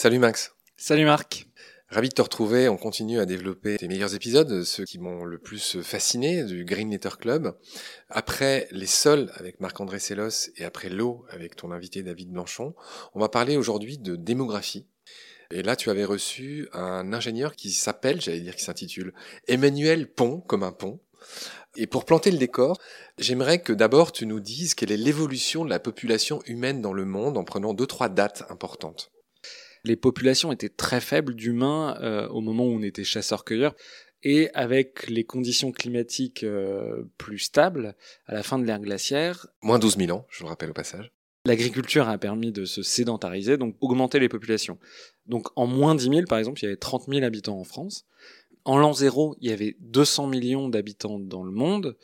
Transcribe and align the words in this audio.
Salut 0.00 0.20
Max. 0.20 0.54
Salut 0.76 1.06
Marc. 1.06 1.48
Ravi 1.88 2.08
de 2.08 2.14
te 2.14 2.22
retrouver. 2.22 2.68
On 2.68 2.76
continue 2.76 3.18
à 3.18 3.26
développer 3.26 3.78
tes 3.78 3.88
meilleurs 3.88 4.14
épisodes, 4.14 4.62
ceux 4.62 4.84
qui 4.84 5.00
m'ont 5.00 5.24
le 5.24 5.38
plus 5.38 5.82
fasciné 5.82 6.44
du 6.44 6.64
Green 6.64 6.88
Letter 6.88 7.16
Club. 7.18 7.58
Après 8.08 8.68
les 8.70 8.86
sols 8.86 9.28
avec 9.34 9.58
Marc-André 9.58 9.98
Sellos 9.98 10.50
et 10.56 10.64
après 10.64 10.88
l'eau 10.88 11.24
avec 11.30 11.56
ton 11.56 11.72
invité 11.72 12.04
David 12.04 12.30
Blanchon, 12.30 12.76
on 13.12 13.18
va 13.18 13.28
parler 13.28 13.56
aujourd'hui 13.56 13.98
de 13.98 14.14
démographie. 14.14 14.86
Et 15.50 15.64
là, 15.64 15.74
tu 15.74 15.90
avais 15.90 16.04
reçu 16.04 16.68
un 16.72 17.12
ingénieur 17.12 17.56
qui 17.56 17.72
s'appelle, 17.72 18.20
j'allais 18.20 18.38
dire 18.38 18.54
qui 18.54 18.62
s'intitule, 18.62 19.12
Emmanuel 19.48 20.06
Pont, 20.06 20.38
comme 20.42 20.62
un 20.62 20.70
pont. 20.70 21.00
Et 21.74 21.88
pour 21.88 22.04
planter 22.04 22.30
le 22.30 22.38
décor, 22.38 22.78
j'aimerais 23.18 23.62
que 23.62 23.72
d'abord 23.72 24.12
tu 24.12 24.26
nous 24.26 24.38
dises 24.38 24.76
quelle 24.76 24.92
est 24.92 24.96
l'évolution 24.96 25.64
de 25.64 25.70
la 25.70 25.80
population 25.80 26.40
humaine 26.46 26.82
dans 26.82 26.92
le 26.92 27.04
monde 27.04 27.36
en 27.36 27.42
prenant 27.42 27.74
deux, 27.74 27.88
trois 27.88 28.08
dates 28.08 28.44
importantes 28.48 29.10
les 29.88 29.96
populations 29.96 30.52
étaient 30.52 30.68
très 30.68 31.00
faibles 31.00 31.34
d'humains 31.34 31.96
euh, 32.00 32.28
au 32.28 32.40
moment 32.40 32.64
où 32.64 32.70
on 32.70 32.82
était 32.82 33.04
chasseurs-cueilleurs. 33.04 33.74
Et 34.22 34.50
avec 34.52 35.08
les 35.08 35.24
conditions 35.24 35.72
climatiques 35.72 36.42
euh, 36.42 37.04
plus 37.18 37.38
stables, 37.38 37.96
à 38.26 38.34
la 38.34 38.42
fin 38.42 38.58
de 38.58 38.64
l'ère 38.64 38.80
glaciaire... 38.80 39.46
Moins 39.62 39.78
12 39.78 39.96
000 39.96 40.16
ans, 40.16 40.26
je 40.28 40.42
le 40.44 40.48
rappelle 40.48 40.70
au 40.70 40.74
passage. 40.74 41.12
L'agriculture 41.44 42.08
a 42.08 42.18
permis 42.18 42.52
de 42.52 42.64
se 42.64 42.82
sédentariser, 42.82 43.56
donc 43.56 43.76
augmenter 43.80 44.18
les 44.18 44.28
populations. 44.28 44.78
Donc 45.26 45.46
en 45.56 45.66
moins 45.66 45.94
10 45.94 46.10
000, 46.10 46.22
par 46.28 46.38
exemple, 46.38 46.60
il 46.60 46.64
y 46.64 46.66
avait 46.66 46.76
30 46.76 47.06
000 47.08 47.24
habitants 47.24 47.58
en 47.58 47.64
France. 47.64 48.04
En 48.68 48.76
l'an 48.76 48.92
zéro, 48.92 49.34
il 49.40 49.48
y 49.48 49.52
avait 49.54 49.76
200 49.80 50.26
millions 50.26 50.68
d'habitants 50.68 51.18
dans 51.18 51.42
le 51.42 51.50
monde. 51.50 51.96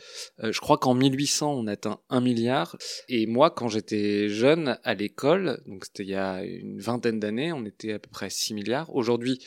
Euh, 0.42 0.50
je 0.50 0.60
crois 0.60 0.78
qu'en 0.78 0.94
1800, 0.94 1.52
on 1.52 1.66
atteint 1.66 2.00
1 2.08 2.22
milliard. 2.22 2.78
Et 3.10 3.26
moi, 3.26 3.50
quand 3.50 3.68
j'étais 3.68 4.30
jeune 4.30 4.78
à 4.82 4.94
l'école, 4.94 5.60
donc 5.66 5.84
c'était 5.84 6.04
il 6.04 6.08
y 6.08 6.14
a 6.14 6.42
une 6.42 6.80
vingtaine 6.80 7.20
d'années, 7.20 7.52
on 7.52 7.66
était 7.66 7.92
à 7.92 7.98
peu 7.98 8.08
près 8.08 8.30
6 8.30 8.54
milliards. 8.54 8.96
Aujourd'hui, 8.96 9.44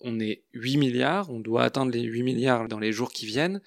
on 0.00 0.20
est 0.20 0.42
8 0.52 0.76
milliards. 0.76 1.30
On 1.30 1.40
doit 1.40 1.62
atteindre 1.62 1.90
les 1.90 2.02
8 2.02 2.22
milliards 2.22 2.68
dans 2.68 2.78
les 2.78 2.92
jours 2.92 3.12
qui 3.12 3.24
viennent. 3.24 3.62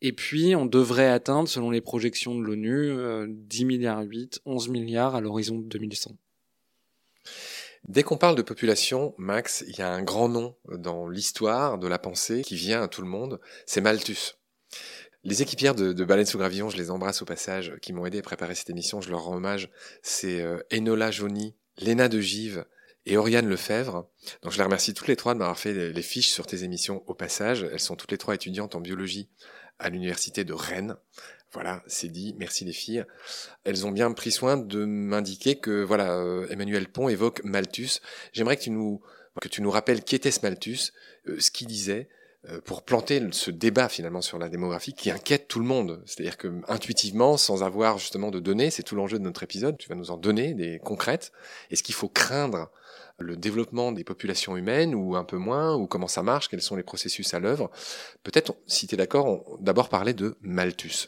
Et 0.00 0.12
puis, 0.12 0.56
on 0.56 0.64
devrait 0.64 1.10
atteindre, 1.10 1.46
selon 1.46 1.70
les 1.70 1.82
projections 1.82 2.34
de 2.34 2.40
l'ONU, 2.40 2.94
10 3.28 3.62
euh, 3.62 3.66
milliards 3.66 4.00
8, 4.00 4.40
11 4.46 4.70
milliards 4.70 5.14
à 5.14 5.20
l'horizon 5.20 5.58
2100. 5.58 6.16
Dès 7.90 8.04
qu'on 8.04 8.16
parle 8.16 8.36
de 8.36 8.42
population, 8.42 9.16
Max, 9.18 9.64
il 9.66 9.76
y 9.76 9.82
a 9.82 9.90
un 9.90 10.04
grand 10.04 10.28
nom 10.28 10.54
dans 10.68 11.08
l'histoire 11.08 11.76
de 11.76 11.88
la 11.88 11.98
pensée 11.98 12.42
qui 12.42 12.54
vient 12.54 12.82
à 12.82 12.86
tout 12.86 13.02
le 13.02 13.08
monde, 13.08 13.40
c'est 13.66 13.80
Malthus. 13.80 14.34
Les 15.24 15.42
équipières 15.42 15.74
de, 15.74 16.04
Baleine 16.04 16.24
sous 16.24 16.38
Gravillon, 16.38 16.70
je 16.70 16.76
les 16.76 16.92
embrasse 16.92 17.20
au 17.20 17.24
passage, 17.24 17.74
qui 17.82 17.92
m'ont 17.92 18.06
aidé 18.06 18.20
à 18.20 18.22
préparer 18.22 18.54
cette 18.54 18.70
émission, 18.70 19.00
je 19.00 19.10
leur 19.10 19.24
rends 19.24 19.34
hommage. 19.34 19.70
C'est 20.04 20.40
euh, 20.40 20.60
Enola 20.72 21.10
Joly, 21.10 21.56
Léna 21.78 22.08
de 22.08 22.20
Give 22.20 22.64
et 23.06 23.16
Oriane 23.16 23.48
Lefebvre. 23.48 24.08
Donc 24.42 24.52
je 24.52 24.58
les 24.58 24.62
remercie 24.62 24.94
toutes 24.94 25.08
les 25.08 25.16
trois 25.16 25.34
de 25.34 25.40
m'avoir 25.40 25.58
fait 25.58 25.90
les 25.90 26.02
fiches 26.02 26.30
sur 26.30 26.46
tes 26.46 26.62
émissions 26.62 27.02
au 27.08 27.14
passage. 27.14 27.66
Elles 27.72 27.80
sont 27.80 27.96
toutes 27.96 28.12
les 28.12 28.18
trois 28.18 28.36
étudiantes 28.36 28.76
en 28.76 28.80
biologie 28.80 29.28
à 29.80 29.90
l'université 29.90 30.44
de 30.44 30.52
Rennes. 30.52 30.94
Voilà, 31.52 31.82
c'est 31.86 32.08
dit. 32.08 32.34
Merci 32.38 32.64
les 32.64 32.72
filles. 32.72 33.04
Elles 33.64 33.86
ont 33.86 33.90
bien 33.90 34.12
pris 34.12 34.30
soin 34.30 34.56
de 34.56 34.84
m'indiquer 34.84 35.56
que 35.56 35.82
voilà, 35.82 36.12
euh, 36.12 36.46
Emmanuel 36.48 36.88
Pont 36.88 37.08
évoque 37.08 37.42
Malthus. 37.44 38.00
J'aimerais 38.32 38.56
que 38.56 38.62
tu 38.62 38.70
nous 38.70 39.00
que 39.40 39.48
tu 39.48 39.62
nous 39.62 39.70
rappelles 39.70 40.02
qui 40.02 40.14
était 40.14 40.30
ce 40.30 40.40
Malthus, 40.42 40.92
euh, 41.28 41.38
ce 41.38 41.50
qu'il 41.50 41.66
disait, 41.66 42.08
euh, 42.48 42.60
pour 42.60 42.82
planter 42.82 43.22
ce 43.32 43.50
débat 43.50 43.88
finalement 43.88 44.22
sur 44.22 44.38
la 44.38 44.48
démographie 44.48 44.92
qui 44.92 45.10
inquiète 45.10 45.46
tout 45.48 45.60
le 45.60 45.66
monde. 45.66 46.02
C'est-à-dire 46.06 46.36
que 46.36 46.60
intuitivement, 46.68 47.36
sans 47.36 47.62
avoir 47.62 47.98
justement 47.98 48.30
de 48.30 48.40
données, 48.40 48.70
c'est 48.70 48.82
tout 48.82 48.96
l'enjeu 48.96 49.18
de 49.18 49.24
notre 49.24 49.42
épisode. 49.42 49.76
Tu 49.78 49.88
vas 49.88 49.94
nous 49.94 50.10
en 50.10 50.16
donner 50.16 50.54
des 50.54 50.78
concrètes. 50.78 51.32
Est-ce 51.70 51.82
qu'il 51.82 51.94
faut 51.94 52.08
craindre 52.08 52.70
le 53.20 53.36
développement 53.36 53.92
des 53.92 54.04
populations 54.04 54.56
humaines 54.56 54.94
ou 54.94 55.16
un 55.16 55.24
peu 55.24 55.36
moins, 55.36 55.76
ou 55.76 55.86
comment 55.86 56.08
ça 56.08 56.22
marche, 56.22 56.48
quels 56.48 56.62
sont 56.62 56.76
les 56.76 56.82
processus 56.82 57.32
à 57.34 57.40
l'œuvre. 57.40 57.70
Peut-être, 58.22 58.56
si 58.66 58.86
tu 58.86 58.94
es 58.94 58.98
d'accord, 58.98 59.58
d'abord 59.60 59.88
parler 59.88 60.14
de 60.14 60.36
Malthus. 60.40 61.06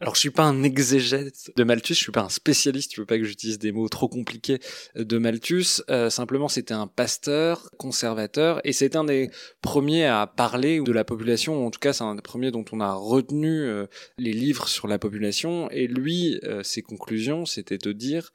Alors 0.00 0.14
je 0.14 0.20
suis 0.20 0.30
pas 0.30 0.44
un 0.44 0.62
exégète 0.62 1.52
de 1.56 1.64
Malthus, 1.64 1.94
je 1.94 2.00
suis 2.00 2.12
pas 2.12 2.22
un 2.22 2.28
spécialiste, 2.28 2.90
tu 2.90 3.00
veux 3.00 3.06
pas 3.06 3.18
que 3.18 3.24
j'utilise 3.24 3.58
des 3.58 3.72
mots 3.72 3.88
trop 3.88 4.08
compliqués 4.08 4.58
de 4.96 5.18
Malthus. 5.18 5.82
Euh, 5.90 6.10
simplement, 6.10 6.48
c'était 6.48 6.74
un 6.74 6.86
pasteur, 6.86 7.68
conservateur, 7.78 8.60
et 8.64 8.72
c'est 8.72 8.96
un 8.96 9.04
des 9.04 9.30
premiers 9.60 10.06
à 10.06 10.26
parler 10.26 10.80
de 10.80 10.92
la 10.92 11.04
population. 11.04 11.66
En 11.66 11.70
tout 11.70 11.78
cas, 11.78 11.92
c'est 11.92 12.04
un 12.04 12.14
des 12.14 12.22
premiers 12.22 12.50
dont 12.50 12.64
on 12.72 12.80
a 12.80 12.92
retenu 12.94 13.62
euh, 13.62 13.86
les 14.18 14.32
livres 14.32 14.68
sur 14.68 14.88
la 14.88 14.98
population. 14.98 15.70
Et 15.70 15.86
lui, 15.86 16.40
euh, 16.44 16.62
ses 16.62 16.82
conclusions, 16.82 17.46
c'était 17.46 17.78
de 17.78 17.92
dire 17.92 18.32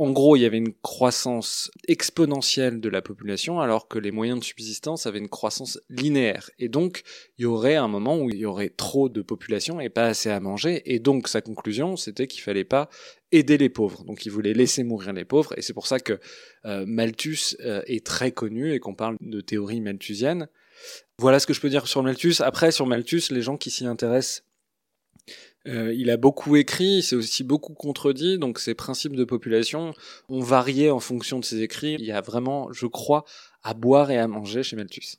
en 0.00 0.12
gros, 0.12 0.34
il 0.34 0.40
y 0.40 0.46
avait 0.46 0.56
une 0.56 0.72
croissance 0.72 1.70
exponentielle 1.86 2.80
de 2.80 2.88
la 2.88 3.02
population 3.02 3.60
alors 3.60 3.86
que 3.86 3.98
les 3.98 4.12
moyens 4.12 4.40
de 4.40 4.44
subsistance 4.44 5.04
avaient 5.04 5.18
une 5.18 5.28
croissance 5.28 5.78
linéaire. 5.90 6.48
Et 6.58 6.70
donc, 6.70 7.02
il 7.36 7.42
y 7.42 7.44
aurait 7.44 7.76
un 7.76 7.86
moment 7.86 8.18
où 8.18 8.30
il 8.30 8.36
y 8.36 8.46
aurait 8.46 8.70
trop 8.70 9.10
de 9.10 9.20
population 9.20 9.78
et 9.78 9.90
pas 9.90 10.06
assez 10.06 10.30
à 10.30 10.40
manger. 10.40 10.80
Et 10.86 11.00
donc, 11.00 11.28
sa 11.28 11.42
conclusion, 11.42 11.96
c'était 11.96 12.26
qu'il 12.26 12.40
fallait 12.40 12.64
pas 12.64 12.88
aider 13.30 13.58
les 13.58 13.68
pauvres. 13.68 14.02
Donc, 14.04 14.24
il 14.24 14.32
voulait 14.32 14.54
laisser 14.54 14.84
mourir 14.84 15.12
les 15.12 15.26
pauvres. 15.26 15.52
Et 15.58 15.60
c'est 15.60 15.74
pour 15.74 15.86
ça 15.86 16.00
que 16.00 16.18
euh, 16.64 16.86
Malthus 16.86 17.56
euh, 17.60 17.82
est 17.84 18.06
très 18.06 18.32
connu 18.32 18.72
et 18.72 18.78
qu'on 18.78 18.94
parle 18.94 19.18
de 19.20 19.42
théorie 19.42 19.82
malthusienne. 19.82 20.48
Voilà 21.18 21.40
ce 21.40 21.46
que 21.46 21.52
je 21.52 21.60
peux 21.60 21.68
dire 21.68 21.86
sur 21.86 22.02
Malthus. 22.02 22.36
Après, 22.40 22.72
sur 22.72 22.86
Malthus, 22.86 23.24
les 23.32 23.42
gens 23.42 23.58
qui 23.58 23.70
s'y 23.70 23.84
intéressent 23.84 24.44
euh, 25.66 25.92
il 25.94 26.10
a 26.10 26.16
beaucoup 26.16 26.56
écrit, 26.56 26.96
il 26.96 27.02
s'est 27.02 27.16
aussi 27.16 27.44
beaucoup 27.44 27.74
contredit, 27.74 28.38
donc 28.38 28.58
ses 28.58 28.74
principes 28.74 29.14
de 29.14 29.24
population 29.24 29.94
ont 30.28 30.40
varié 30.40 30.90
en 30.90 31.00
fonction 31.00 31.38
de 31.38 31.44
ses 31.44 31.60
écrits. 31.60 31.96
Il 31.98 32.04
y 32.04 32.12
a 32.12 32.20
vraiment, 32.20 32.72
je 32.72 32.86
crois, 32.86 33.24
à 33.62 33.74
boire 33.74 34.10
et 34.10 34.18
à 34.18 34.26
manger 34.26 34.62
chez 34.62 34.76
Malthus. 34.76 35.16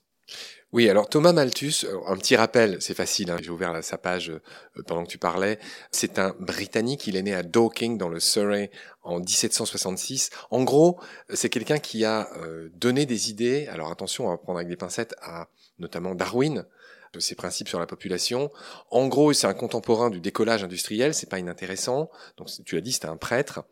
Oui, 0.71 0.89
alors 0.89 1.09
Thomas 1.09 1.33
Malthus, 1.33 1.83
euh, 1.83 1.97
un 2.07 2.15
petit 2.15 2.37
rappel, 2.37 2.77
c'est 2.79 2.93
facile, 2.93 3.29
hein, 3.29 3.37
j'ai 3.41 3.49
ouvert 3.49 3.83
sa 3.83 3.97
page 3.97 4.29
euh, 4.29 4.41
pendant 4.87 5.03
que 5.03 5.09
tu 5.09 5.17
parlais, 5.17 5.59
c'est 5.91 6.17
un 6.17 6.33
Britannique, 6.39 7.05
il 7.07 7.17
est 7.17 7.21
né 7.21 7.35
à 7.35 7.43
Dorking 7.43 7.97
dans 7.97 8.07
le 8.07 8.21
Surrey 8.21 8.71
en 9.03 9.19
1766. 9.19 10.29
En 10.49 10.63
gros, 10.63 10.97
c'est 11.29 11.49
quelqu'un 11.49 11.79
qui 11.79 12.05
a 12.05 12.29
donné 12.73 13.05
des 13.05 13.29
idées, 13.29 13.67
alors 13.67 13.91
attention, 13.91 14.27
on 14.27 14.29
va 14.29 14.37
prendre 14.37 14.59
avec 14.59 14.69
des 14.69 14.77
pincettes, 14.77 15.13
à 15.21 15.49
notamment 15.79 16.15
Darwin, 16.15 16.65
de 17.13 17.19
ses 17.19 17.35
principes 17.35 17.67
sur 17.67 17.79
la 17.79 17.85
population. 17.85 18.51
En 18.89 19.07
gros, 19.07 19.33
c'est 19.33 19.47
un 19.47 19.53
contemporain 19.53 20.09
du 20.09 20.21
décollage 20.21 20.63
industriel, 20.63 21.13
c'est 21.13 21.29
pas 21.29 21.39
inintéressant. 21.39 22.09
Donc, 22.37 22.49
tu 22.65 22.75
l'as 22.75 22.81
dit, 22.81 22.91
c'était 22.91 23.07
un 23.07 23.17
prêtre. 23.17 23.63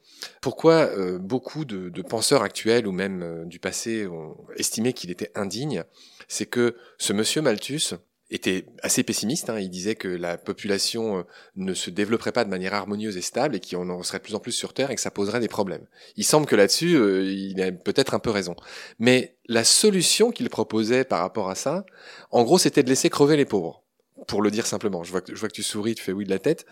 Pourquoi 0.42 0.90
euh, 0.98 1.18
beaucoup 1.18 1.66
de, 1.66 2.02
penseurs 2.02 2.44
actuels 2.44 2.88
ou 2.88 2.92
même 2.92 3.22
euh, 3.22 3.46
du 3.46 3.60
passé 3.60 4.08
ont 4.08 4.36
estimé 4.56 4.94
qu'il 4.94 5.12
était 5.12 5.32
indigne? 5.36 5.84
C'est 6.28 6.46
que 6.46 6.76
ce 6.98 7.14
monsieur 7.14 7.42
Malthus, 7.42 7.96
était 8.32 8.66
assez 8.84 9.04
pessimiste. 9.04 9.50
Hein. 9.50 9.60
Il 9.60 9.70
disait 9.70 9.96
que 9.96 10.08
la 10.08 10.38
population 10.38 11.20
euh, 11.20 11.24
ne 11.56 11.74
se 11.74 11.90
développerait 11.90 12.32
pas 12.32 12.46
de 12.46 12.50
manière 12.50 12.74
harmonieuse 12.74 13.18
et 13.18 13.22
stable 13.22 13.56
et 13.56 13.60
qu'on 13.60 13.90
en 13.90 14.04
serait 14.04 14.20
de 14.20 14.24
plus 14.24 14.36
en 14.36 14.40
plus 14.40 14.52
sur 14.52 14.74
Terre 14.74 14.92
et 14.92 14.96
que 14.96 15.02
ça 15.02 15.12
poserait 15.12 15.40
des 15.40 15.48
problèmes. 15.48 15.86
Il 16.16 16.24
semble 16.24 16.46
que 16.46 16.56
là-dessus, 16.56 16.96
euh, 16.96 17.24
il 17.26 17.62
a 17.62 17.72
peut-être 17.72 18.14
un 18.14 18.20
peu 18.20 18.30
raison. 18.30 18.56
Mais 19.00 19.38
la 19.48 19.64
solution 19.64 20.32
qu'il 20.32 20.50
proposait 20.50 21.04
par 21.04 21.20
rapport 21.20 21.50
à 21.50 21.56
ça, 21.56 21.86
en 22.32 22.44
gros, 22.44 22.58
c'était 22.58 22.84
de 22.84 22.90
laisser 22.90 23.10
crever 23.10 23.38
les 23.38 23.46
pauvres. 23.46 23.84
Pour 24.28 24.42
le 24.42 24.52
dire 24.52 24.66
simplement. 24.66 25.04
Je 25.04 25.12
vois 25.12 25.22
que, 25.22 25.48
tu 25.48 25.64
souris, 25.64 25.96
tu 25.96 26.04
fais 26.04 26.12
oui 26.12 26.26
de 26.26 26.30
la 26.30 26.40
tête. 26.40 26.66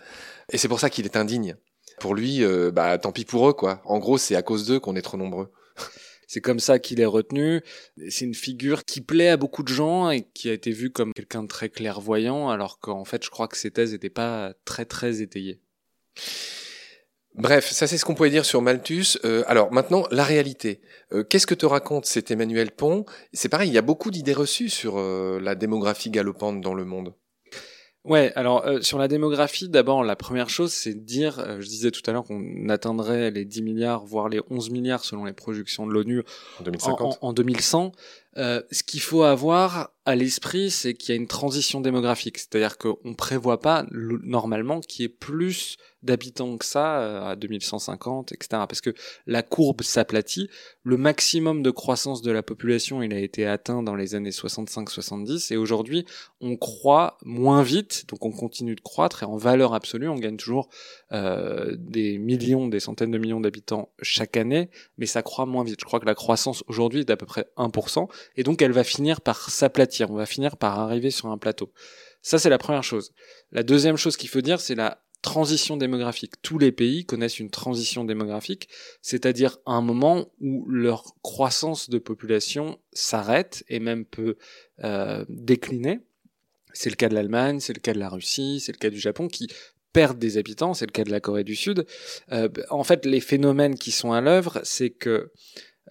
Et 0.52 0.58
c'est 0.58 0.68
pour 0.68 0.80
ça 0.80 0.90
qu'il 0.90 1.06
est 1.06 1.16
indigne. 1.16 1.56
Pour 1.98 2.14
lui, 2.14 2.44
euh, 2.44 2.70
bah 2.70 2.96
tant 2.98 3.10
pis 3.10 3.24
pour 3.24 3.48
eux, 3.48 3.52
quoi. 3.52 3.80
En 3.84 3.98
gros, 3.98 4.18
c'est 4.18 4.36
à 4.36 4.42
cause 4.42 4.66
d'eux 4.66 4.78
qu'on 4.78 4.94
est 4.94 5.02
trop 5.02 5.16
nombreux. 5.16 5.50
C'est 6.28 6.42
comme 6.42 6.60
ça 6.60 6.78
qu'il 6.78 7.00
est 7.00 7.06
retenu. 7.06 7.62
C'est 8.10 8.26
une 8.26 8.34
figure 8.34 8.84
qui 8.84 9.00
plaît 9.00 9.30
à 9.30 9.38
beaucoup 9.38 9.62
de 9.62 9.68
gens 9.68 10.10
et 10.10 10.28
qui 10.34 10.50
a 10.50 10.52
été 10.52 10.70
vue 10.72 10.90
comme 10.90 11.14
quelqu'un 11.14 11.42
de 11.42 11.48
très 11.48 11.70
clairvoyant, 11.70 12.50
alors 12.50 12.78
qu'en 12.80 13.06
fait, 13.06 13.24
je 13.24 13.30
crois 13.30 13.48
que 13.48 13.56
ses 13.56 13.70
thèses 13.70 13.92
n'étaient 13.92 14.10
pas 14.10 14.52
très 14.66 14.84
très 14.84 15.22
étayées. 15.22 15.58
Bref, 17.34 17.70
ça 17.70 17.86
c'est 17.86 17.96
ce 17.96 18.04
qu'on 18.04 18.14
pouvait 18.14 18.30
dire 18.30 18.44
sur 18.44 18.60
Malthus. 18.60 19.16
Euh, 19.24 19.42
alors 19.46 19.72
maintenant, 19.72 20.04
la 20.10 20.24
réalité. 20.24 20.82
Euh, 21.12 21.22
qu'est-ce 21.24 21.46
que 21.46 21.54
te 21.54 21.66
raconte 21.66 22.04
cet 22.04 22.30
Emmanuel 22.30 22.72
Pont? 22.72 23.06
C'est 23.32 23.48
pareil, 23.48 23.70
il 23.70 23.74
y 23.74 23.78
a 23.78 23.82
beaucoup 23.82 24.10
d'idées 24.10 24.34
reçues 24.34 24.68
sur 24.68 24.98
euh, 24.98 25.40
la 25.40 25.54
démographie 25.54 26.10
galopante 26.10 26.60
dans 26.60 26.74
le 26.74 26.84
monde. 26.84 27.14
Ouais, 28.04 28.32
alors 28.36 28.64
euh, 28.66 28.80
sur 28.80 28.98
la 28.98 29.08
démographie, 29.08 29.68
d'abord 29.68 30.02
la 30.02 30.16
première 30.16 30.48
chose, 30.48 30.72
c'est 30.72 30.94
de 30.94 31.00
dire, 31.00 31.40
euh, 31.40 31.60
je 31.60 31.66
disais 31.66 31.90
tout 31.90 32.00
à 32.06 32.12
l'heure 32.12 32.24
qu'on 32.24 32.68
atteindrait 32.68 33.30
les 33.30 33.44
10 33.44 33.62
milliards, 33.62 34.04
voire 34.04 34.28
les 34.28 34.40
11 34.50 34.70
milliards 34.70 35.04
selon 35.04 35.24
les 35.24 35.32
projections 35.32 35.86
de 35.86 35.92
l'ONU 35.92 36.22
en 36.60 36.62
2050. 36.62 37.18
En, 37.20 37.32
2100. 37.32 37.92
Euh, 38.38 38.62
ce 38.70 38.82
qu'il 38.82 39.00
faut 39.00 39.24
avoir 39.24 39.90
à 40.08 40.14
l'esprit, 40.14 40.70
c'est 40.70 40.94
qu'il 40.94 41.14
y 41.14 41.18
a 41.18 41.20
une 41.20 41.26
transition 41.26 41.82
démographique. 41.82 42.38
C'est-à-dire 42.38 42.78
qu'on 42.78 43.14
prévoit 43.14 43.60
pas 43.60 43.84
normalement 43.90 44.80
qu'il 44.80 45.02
y 45.02 45.04
ait 45.04 45.10
plus 45.10 45.76
d'habitants 46.02 46.56
que 46.56 46.64
ça 46.64 47.00
euh, 47.00 47.32
à 47.32 47.36
2150, 47.36 48.32
etc. 48.32 48.48
Parce 48.50 48.80
que 48.80 48.94
la 49.26 49.42
courbe 49.42 49.82
s'aplatit. 49.82 50.48
Le 50.82 50.96
maximum 50.96 51.62
de 51.62 51.70
croissance 51.70 52.22
de 52.22 52.30
la 52.30 52.42
population, 52.42 53.02
il 53.02 53.12
a 53.12 53.18
été 53.18 53.46
atteint 53.46 53.82
dans 53.82 53.96
les 53.96 54.14
années 54.14 54.30
65-70 54.30 55.52
et 55.52 55.56
aujourd'hui, 55.56 56.06
on 56.40 56.56
croît 56.56 57.18
moins 57.24 57.62
vite, 57.62 58.04
donc 58.08 58.24
on 58.24 58.30
continue 58.30 58.76
de 58.76 58.80
croître 58.80 59.24
et 59.24 59.26
en 59.26 59.36
valeur 59.36 59.74
absolue, 59.74 60.08
on 60.08 60.14
gagne 60.14 60.36
toujours 60.36 60.68
euh, 61.12 61.74
des 61.78 62.16
millions, 62.16 62.68
des 62.68 62.80
centaines 62.80 63.10
de 63.10 63.18
millions 63.18 63.40
d'habitants 63.40 63.90
chaque 64.00 64.36
année, 64.36 64.70
mais 64.96 65.06
ça 65.06 65.22
croît 65.22 65.46
moins 65.46 65.64
vite. 65.64 65.80
Je 65.80 65.84
crois 65.84 66.00
que 66.00 66.06
la 66.06 66.14
croissance 66.14 66.64
aujourd'hui 66.68 67.00
est 67.00 67.04
d'à 67.04 67.16
peu 67.16 67.26
près 67.26 67.46
1% 67.56 68.08
et 68.36 68.42
donc 68.42 68.62
elle 68.62 68.72
va 68.72 68.84
finir 68.84 69.20
par 69.20 69.50
s'aplatir. 69.50 70.10
On 70.10 70.16
va 70.16 70.26
finir 70.26 70.56
par 70.56 70.78
arriver 70.78 71.10
sur 71.10 71.26
un 71.26 71.38
plateau. 71.38 71.72
Ça, 72.22 72.38
c'est 72.38 72.50
la 72.50 72.58
première 72.58 72.84
chose. 72.84 73.12
La 73.52 73.62
deuxième 73.62 73.96
chose 73.96 74.16
qu'il 74.16 74.28
faut 74.28 74.40
dire, 74.40 74.60
c'est 74.60 74.74
la 74.74 75.02
transition 75.22 75.76
démographique. 75.76 76.40
Tous 76.42 76.58
les 76.58 76.72
pays 76.72 77.04
connaissent 77.04 77.40
une 77.40 77.50
transition 77.50 78.04
démographique, 78.04 78.68
c'est-à-dire 79.02 79.58
un 79.66 79.80
moment 79.80 80.30
où 80.40 80.68
leur 80.68 81.16
croissance 81.22 81.90
de 81.90 81.98
population 81.98 82.78
s'arrête 82.92 83.64
et 83.68 83.80
même 83.80 84.04
peut 84.04 84.36
euh, 84.84 85.24
décliner. 85.28 86.00
C'est 86.72 86.90
le 86.90 86.96
cas 86.96 87.08
de 87.08 87.14
l'Allemagne, 87.14 87.60
c'est 87.60 87.72
le 87.72 87.80
cas 87.80 87.94
de 87.94 87.98
la 87.98 88.08
Russie, 88.08 88.60
c'est 88.60 88.72
le 88.72 88.78
cas 88.78 88.90
du 88.90 89.00
Japon 89.00 89.26
qui 89.26 89.48
perdent 89.92 90.18
des 90.18 90.38
habitants, 90.38 90.74
c'est 90.74 90.86
le 90.86 90.92
cas 90.92 91.04
de 91.04 91.10
la 91.10 91.20
Corée 91.20 91.44
du 91.44 91.56
Sud. 91.56 91.86
Euh, 92.30 92.48
en 92.70 92.84
fait, 92.84 93.04
les 93.04 93.20
phénomènes 93.20 93.76
qui 93.76 93.90
sont 93.90 94.12
à 94.12 94.20
l'œuvre, 94.20 94.60
c'est 94.62 94.90
que 94.90 95.32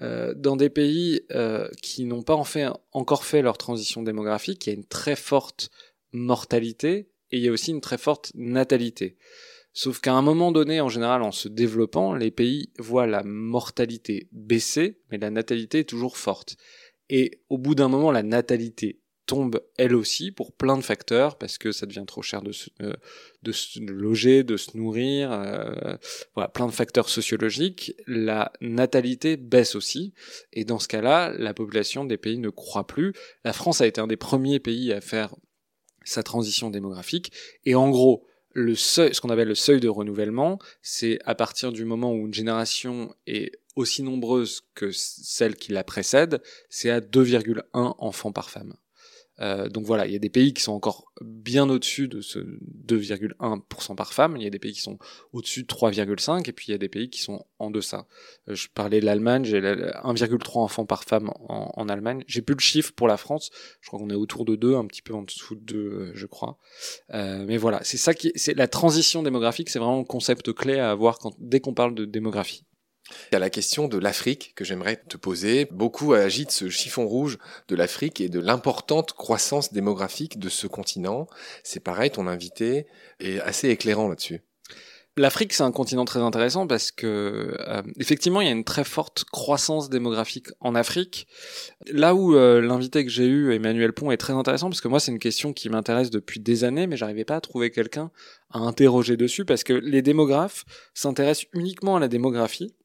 euh, 0.02 0.34
dans 0.36 0.56
des 0.56 0.70
pays 0.70 1.22
euh, 1.32 1.70
qui 1.82 2.06
n'ont 2.06 2.22
pas 2.22 2.36
en 2.36 2.44
fait, 2.44 2.68
encore 2.92 3.26
fait 3.26 3.42
leur 3.42 3.58
transition 3.58 4.04
démographique, 4.04 4.66
il 4.66 4.70
y 4.70 4.74
a 4.74 4.76
une 4.76 4.86
très 4.86 5.16
forte 5.16 5.70
mortalité 6.12 7.10
et 7.32 7.38
il 7.38 7.44
y 7.44 7.48
a 7.48 7.52
aussi 7.52 7.72
une 7.72 7.82
très 7.82 7.98
forte 7.98 8.32
natalité. 8.36 9.18
Sauf 9.74 10.00
qu'à 10.00 10.14
un 10.14 10.22
moment 10.22 10.52
donné, 10.52 10.82
en 10.82 10.90
général, 10.90 11.22
en 11.22 11.32
se 11.32 11.48
développant, 11.48 12.16
les 12.16 12.32
pays 12.32 12.72
voient 12.80 13.06
la 13.06 13.24
mortalité 13.24 14.28
baisser, 14.32 15.00
mais 15.12 15.20
la 15.20 15.30
natalité 15.30 15.80
est 15.80 15.90
toujours 15.90 16.18
forte. 16.18 16.58
Et 17.10 17.42
au 17.50 17.58
bout 17.58 17.76
d'un 17.76 17.88
moment, 17.88 18.12
la 18.12 18.24
natalité 18.24 19.02
tombe 19.27 19.62
elle 19.77 19.94
aussi 19.94 20.31
pour 20.31 20.51
plein 20.51 20.77
de 20.77 20.81
facteurs, 20.81 21.38
parce 21.38 21.59
que 21.59 21.71
ça 21.71 21.85
devient 21.85 22.06
trop 22.07 22.24
cher 22.24 22.41
de 22.41 22.51
se, 22.51 22.69
euh, 22.81 22.94
de 23.44 23.51
se 23.51 23.79
loger, 23.79 24.44
de 24.44 24.57
se 24.57 24.75
nourrir, 24.75 25.31
euh, 25.31 25.95
voilà, 26.33 26.47
plein 26.47 26.65
de 26.65 26.71
facteurs 26.71 27.09
sociologiques. 27.09 27.94
La 28.07 28.51
natalité 28.62 29.38
baisse 29.38 29.75
aussi, 29.75 30.13
et 30.53 30.65
dans 30.65 30.79
ce 30.79 30.88
cas-là, 30.88 31.33
la 31.38 31.53
population 31.53 32.06
des 32.06 32.18
pays 32.18 32.39
ne 32.39 32.50
croît 32.50 32.88
plus. 32.88 33.13
La 33.44 33.53
France 33.53 33.81
a 33.81 33.85
été 33.85 34.01
un 34.01 34.07
des 34.07 34.18
premiers 34.18 34.59
pays 34.59 34.91
à 34.91 35.01
faire 35.01 35.35
sa 36.06 36.24
transition 36.24 36.69
démographique. 36.69 37.31
Et 37.65 37.75
en 37.75 37.89
gros, 37.89 38.25
le 38.53 38.75
seuil, 38.75 39.13
ce 39.13 39.21
qu'on 39.21 39.29
appelle 39.29 39.50
le 39.50 39.56
seuil 39.56 39.81
de 39.81 39.89
renouvellement, 39.89 40.57
c'est 40.81 41.19
à 41.25 41.35
partir 41.35 41.74
du 41.74 41.83
moment 41.83 42.13
où 42.13 42.25
une 42.27 42.33
génération 42.33 43.13
est 43.27 43.51
aussi 43.75 44.03
nombreuse 44.03 44.63
que 44.74 44.89
celle 44.91 45.56
qui 45.56 45.74
la 45.74 45.83
précède, 45.83 46.41
c'est 46.69 46.89
à 46.89 47.01
2,1 47.01 47.62
enfants 47.74 48.31
par 48.31 48.50
femme. 48.50 48.75
Euh, 49.39 49.69
donc 49.69 49.86
voilà, 49.86 50.07
il 50.07 50.13
y 50.13 50.16
a 50.16 50.19
des 50.19 50.30
pays 50.30 50.54
qui 50.54 50.63
sont 50.63 50.74
encore 50.74 51.12
bien 51.22 51.69
au-dessus 51.69 52.07
de 52.07 52.22
ce 52.22 52.39
2,1% 52.88 53.95
par 53.95 54.13
femme, 54.13 54.36
il 54.38 54.44
y 54.44 54.48
a 54.48 54.50
des 54.50 54.60
pays 54.60 54.74
qui 54.74 54.81
sont 54.81 54.98
au-dessus 55.34 55.63
de 55.63 55.68
3,5, 55.68 56.48
et 56.50 56.51
puis 56.51 56.68
il 56.69 56.72
y 56.72 56.75
a 56.75 56.78
des 56.78 56.89
pays 56.89 57.10
qui 57.10 57.22
sont 57.22 57.45
en 57.60 57.72
deçà. 57.72 58.07
Euh, 58.50 58.56
je 58.56 58.68
parlais 58.74 59.00
de 59.00 59.06
l'Allemagne, 59.06 59.45
j'ai 59.45 59.60
1,3 59.60 60.60
enfants 60.60 60.86
par 60.86 61.04
femme 61.04 61.30
en, 61.48 61.72
en 61.75 61.89
Allemagne. 61.89 62.24
J'ai 62.28 62.42
plus 62.42 62.56
le 62.56 62.62
chiffre 62.62 62.94
pour 62.94 63.07
la 63.07 63.18
France, 63.18 63.51
je 63.81 63.88
crois 63.88 64.00
qu'on 64.00 64.10
est 64.10 64.16
autour 64.16 64.45
de 64.45 64.56
2, 64.56 64.75
un 64.75 64.86
petit 64.86 65.01
peu 65.01 65.13
en 65.13 65.24
dessous 65.24 65.56
de 65.56 65.62
2, 65.62 65.78
euh, 65.78 66.12
je 66.13 66.25
crois. 66.25 66.57
Euh, 67.13 67.45
mais 67.48 67.57
voilà, 67.57 67.80
c'est 67.84 67.98
ça 67.98 68.13
qui, 68.13 68.31
c'est 68.36 68.56
la 68.56 68.68
transition 68.68 69.24
démographique, 69.24 69.69
c'est 69.69 69.80
vraiment 69.80 70.00
un 70.00 70.06
concept 70.06 70.54
clé 70.54 70.80
à 70.80 70.92
avoir 70.92 71.19
quand, 71.19 71.36
dès 71.39 71.60
qu'on 71.60 71.74
parle 71.74 71.95
de 71.95 72.06
démographie. 72.06 72.63
Il 73.31 73.33
y 73.33 73.36
a 73.36 73.39
la 73.39 73.50
question 73.50 73.88
de 73.88 73.98
l'Afrique 73.98 74.54
que 74.56 74.65
j'aimerais 74.65 74.98
te 74.98 75.18
poser. 75.18 75.65
Beaucoup 75.65 76.13
agitent 76.13 76.51
ce 76.51 76.69
chiffon 76.69 77.07
rouge 77.07 77.38
de 77.68 77.75
l'Afrique 77.75 78.21
et 78.21 78.30
de 78.30 78.39
l'importante 78.39 79.13
croissance 79.13 79.74
démographique 79.74 80.39
de 80.39 80.50
ce 80.50 80.68
continent. 80.68 81.27
C'est 81.63 81.80
pareil, 81.80 82.12
ton 82.12 82.27
invité 82.27 82.88
est 83.19 83.39
assez 83.39 83.69
éclairant 83.69 84.07
là-dessus. 84.07 84.42
L'Afrique, 85.18 85.54
c'est 85.54 85.63
un 85.63 85.71
continent 85.71 86.06
très 86.06 86.19
intéressant 86.19 86.68
parce 86.68 86.92
que 86.92 87.57
euh, 87.59 87.81
effectivement, 88.00 88.39
il 88.39 88.45
y 88.45 88.50
a 88.50 88.54
une 88.54 88.63
très 88.63 88.83
forte 88.83 89.24
croissance 89.24 89.89
démographique 89.89 90.50
en 90.60 90.75
Afrique. 90.75 91.27
Là 91.92 92.13
où 92.13 92.36
euh, 92.36 92.62
l'invité 92.62 93.03
que 93.03 93.10
j'ai 93.10 93.25
eu, 93.25 93.51
Emmanuel 93.51 93.94
Pont, 93.94 94.12
est 94.12 94.18
très 94.18 94.33
intéressant 94.33 94.69
parce 94.69 94.80
que 94.80 94.88
moi, 94.88 95.00
c'est 95.00 95.12
une 95.12 95.18
question 95.18 95.53
qui 95.53 95.69
m'intéresse 95.69 96.12
depuis 96.12 96.39
des 96.39 96.63
années, 96.63 96.86
mais 96.86 96.98
j'arrivais 96.98 97.25
pas 97.25 97.38
à 97.38 97.42
trouver 97.42 97.71
quelqu'un 97.71 98.12
à 98.51 98.60
interroger 98.60 99.18
dessus 99.18 99.44
parce 99.44 99.63
que 99.63 99.74
les 99.74 100.03
démographes 100.03 100.65
s'intéressent 100.94 101.48
uniquement 101.53 101.95
à 101.95 102.00
la 102.00 102.10
démographie 102.10 102.75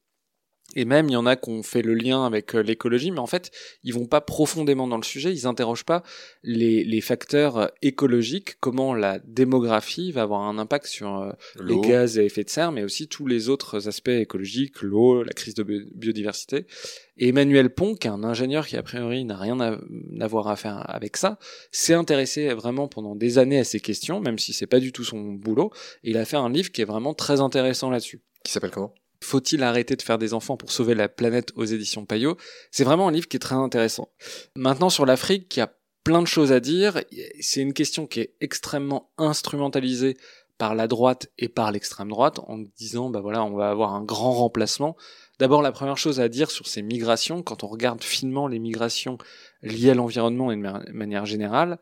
et 0.75 0.85
même, 0.85 1.09
il 1.09 1.13
y 1.13 1.17
en 1.17 1.27
a 1.27 1.37
qui 1.37 1.51
ont 1.51 1.63
fait 1.63 1.83
le 1.83 1.95
lien 1.95 2.25
avec 2.25 2.55
euh, 2.55 2.63
l'écologie, 2.63 3.11
mais 3.11 3.19
en 3.19 3.27
fait, 3.27 3.51
ils 3.85 3.93
vont 3.93 4.07
pas 4.07 4.21
profondément 4.21 4.87
dans 4.87 4.97
le 4.97 5.03
sujet, 5.03 5.33
ils 5.33 5.47
interrogent 5.47 5.85
pas 5.85 6.03
les, 6.43 6.85
les 6.85 7.01
facteurs 7.01 7.57
euh, 7.59 7.67
écologiques, 7.83 8.57
comment 8.61 8.95
la 8.95 9.19
démographie 9.21 10.13
va 10.13 10.23
avoir 10.23 10.43
un 10.43 10.59
impact 10.59 10.87
sur 10.87 11.19
euh, 11.19 11.33
les 11.63 11.79
gaz 11.81 12.19
à 12.19 12.23
effet 12.23 12.45
de 12.45 12.51
serre, 12.51 12.73
mais 12.73 12.83
aussi 12.83 13.09
tous 13.09 13.27
les 13.27 13.49
autres 13.49 13.89
aspects 13.89 14.09
écologiques, 14.09 14.83
l'eau, 14.83 15.23
la 15.23 15.33
crise 15.33 15.55
de 15.55 15.63
biodiversité. 15.63 16.67
Et 17.19 17.29
Emmanuel 17.29 17.71
Pont, 17.71 17.95
qui 17.95 18.07
est 18.07 18.11
un 18.11 18.25
ingénieur 18.25 18.67
qui 18.67 18.77
a 18.77 18.83
priori 18.83 19.25
n'a 19.25 19.37
rien 19.37 19.61
à, 19.61 19.79
à, 20.21 20.27
voir 20.27 20.49
à 20.49 20.57
faire 20.57 20.83
avec 20.89 21.19
ça, 21.19 21.39
s'est 21.71 21.95
intéressé 21.95 22.49
vraiment 22.55 22.89
pendant 22.89 23.15
des 23.15 23.39
années 23.39 23.59
à 23.59 23.65
ces 23.65 23.81
questions, 23.81 24.21
même 24.21 24.39
si 24.39 24.55
c'est 24.55 24.67
pas 24.67 24.81
du 24.81 24.93
tout 24.93 25.05
son 25.05 25.33
boulot. 25.33 25.71
Et 26.05 26.11
il 26.11 26.17
a 26.17 26.25
fait 26.25 26.37
un 26.37 26.49
livre 26.49 26.73
qui 26.73 26.81
est 26.81 26.87
vraiment 26.87 27.13
très 27.13 27.41
intéressant 27.41 27.91
là-dessus. 27.91 28.23
Qui 28.45 28.53
s'appelle 28.53 28.71
comment? 28.71 28.95
Faut-il 29.23 29.63
arrêter 29.63 29.97
de 29.97 30.03
faire 30.03 30.19
des 30.19 30.35
enfants 30.35 30.57
pour 30.57 30.73
sauver 30.73 30.95
la 30.95 31.09
planète 31.09 31.53
aux 31.57 31.65
éditions 31.65 32.05
Payot? 32.05 32.37
C'est 32.71 32.85
vraiment 32.85 33.09
un 33.09 33.13
livre 33.13 33.29
qui 33.29 33.37
est 33.37 33.41
très 33.41 33.55
intéressant. 33.55 34.09
Maintenant 34.57 34.91
sur 34.91 35.07
l'Afrique, 35.07 35.57
y 35.57 35.61
a 35.61 35.73
plein 36.05 36.21
de 36.21 36.27
choses 36.27 36.53
à 36.53 36.61
dire. 36.61 37.03
C'est 37.41 37.61
une 37.61 37.73
question 37.73 38.07
qui 38.07 38.21
est 38.21 38.35
extrêmement 38.41 39.11
instrumentalisée 39.19 40.17
par 40.59 40.75
la 40.75 40.87
droite 40.87 41.29
et 41.39 41.49
par 41.49 41.73
l'extrême 41.73 42.09
droite 42.09 42.39
en 42.47 42.59
disant 42.77 43.11
bah 43.11 43.21
voilà 43.21 43.43
on 43.45 43.55
va 43.55 43.71
avoir 43.71 43.95
un 43.95 44.05
grand 44.05 44.33
remplacement. 44.33 44.97
D'abord 45.39 45.63
la 45.63 45.73
première 45.73 45.97
chose 45.97 46.21
à 46.21 46.29
dire 46.29 46.51
sur 46.51 46.69
ces 46.69 46.83
migrations, 46.83 47.43
quand 47.43 47.65
on 47.65 47.67
regarde 47.67 48.03
finement 48.03 48.47
les 48.47 48.59
migrations 48.59 49.19
liées 49.63 49.91
à 49.91 49.95
l'environnement 49.95 50.53
et 50.53 50.57
de 50.57 50.93
manière 50.93 51.27
générale, 51.27 51.79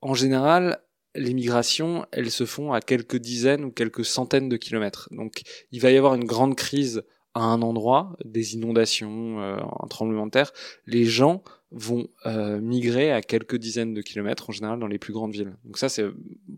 en 0.00 0.14
général 0.14 0.80
les 1.16 1.34
migrations, 1.34 2.06
elles 2.12 2.30
se 2.30 2.44
font 2.44 2.72
à 2.72 2.80
quelques 2.80 3.16
dizaines 3.16 3.64
ou 3.64 3.70
quelques 3.70 4.04
centaines 4.04 4.48
de 4.48 4.56
kilomètres. 4.56 5.08
Donc 5.10 5.42
il 5.72 5.80
va 5.80 5.90
y 5.90 5.96
avoir 5.96 6.14
une 6.14 6.24
grande 6.24 6.56
crise 6.56 7.02
à 7.34 7.40
un 7.40 7.60
endroit, 7.60 8.16
des 8.24 8.54
inondations, 8.54 9.40
euh, 9.40 9.56
un 9.56 9.86
tremblement 9.88 10.26
de 10.26 10.30
terre. 10.30 10.52
Les 10.86 11.04
gens 11.04 11.42
vont 11.70 12.08
euh, 12.24 12.60
migrer 12.60 13.12
à 13.12 13.20
quelques 13.20 13.56
dizaines 13.56 13.92
de 13.92 14.00
kilomètres 14.00 14.48
en 14.48 14.52
général 14.52 14.78
dans 14.78 14.86
les 14.86 14.98
plus 14.98 15.12
grandes 15.12 15.32
villes. 15.32 15.54
Donc 15.64 15.78
ça 15.78 15.88
c'est 15.88 16.06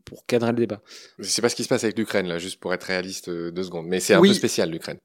pour 0.04 0.26
cadrer 0.26 0.52
le 0.52 0.58
débat. 0.58 0.80
C'est 1.20 1.42
pas 1.42 1.48
ce 1.48 1.56
qui 1.56 1.64
se 1.64 1.68
passe 1.68 1.82
avec 1.82 1.98
l'Ukraine 1.98 2.28
là, 2.28 2.38
juste 2.38 2.60
pour 2.60 2.72
être 2.74 2.84
réaliste 2.84 3.28
euh, 3.28 3.50
deux 3.50 3.64
secondes. 3.64 3.86
Mais 3.86 4.00
c'est 4.00 4.14
un 4.14 4.20
peu 4.20 4.32
spécial 4.32 4.70
l'Ukraine. 4.70 4.98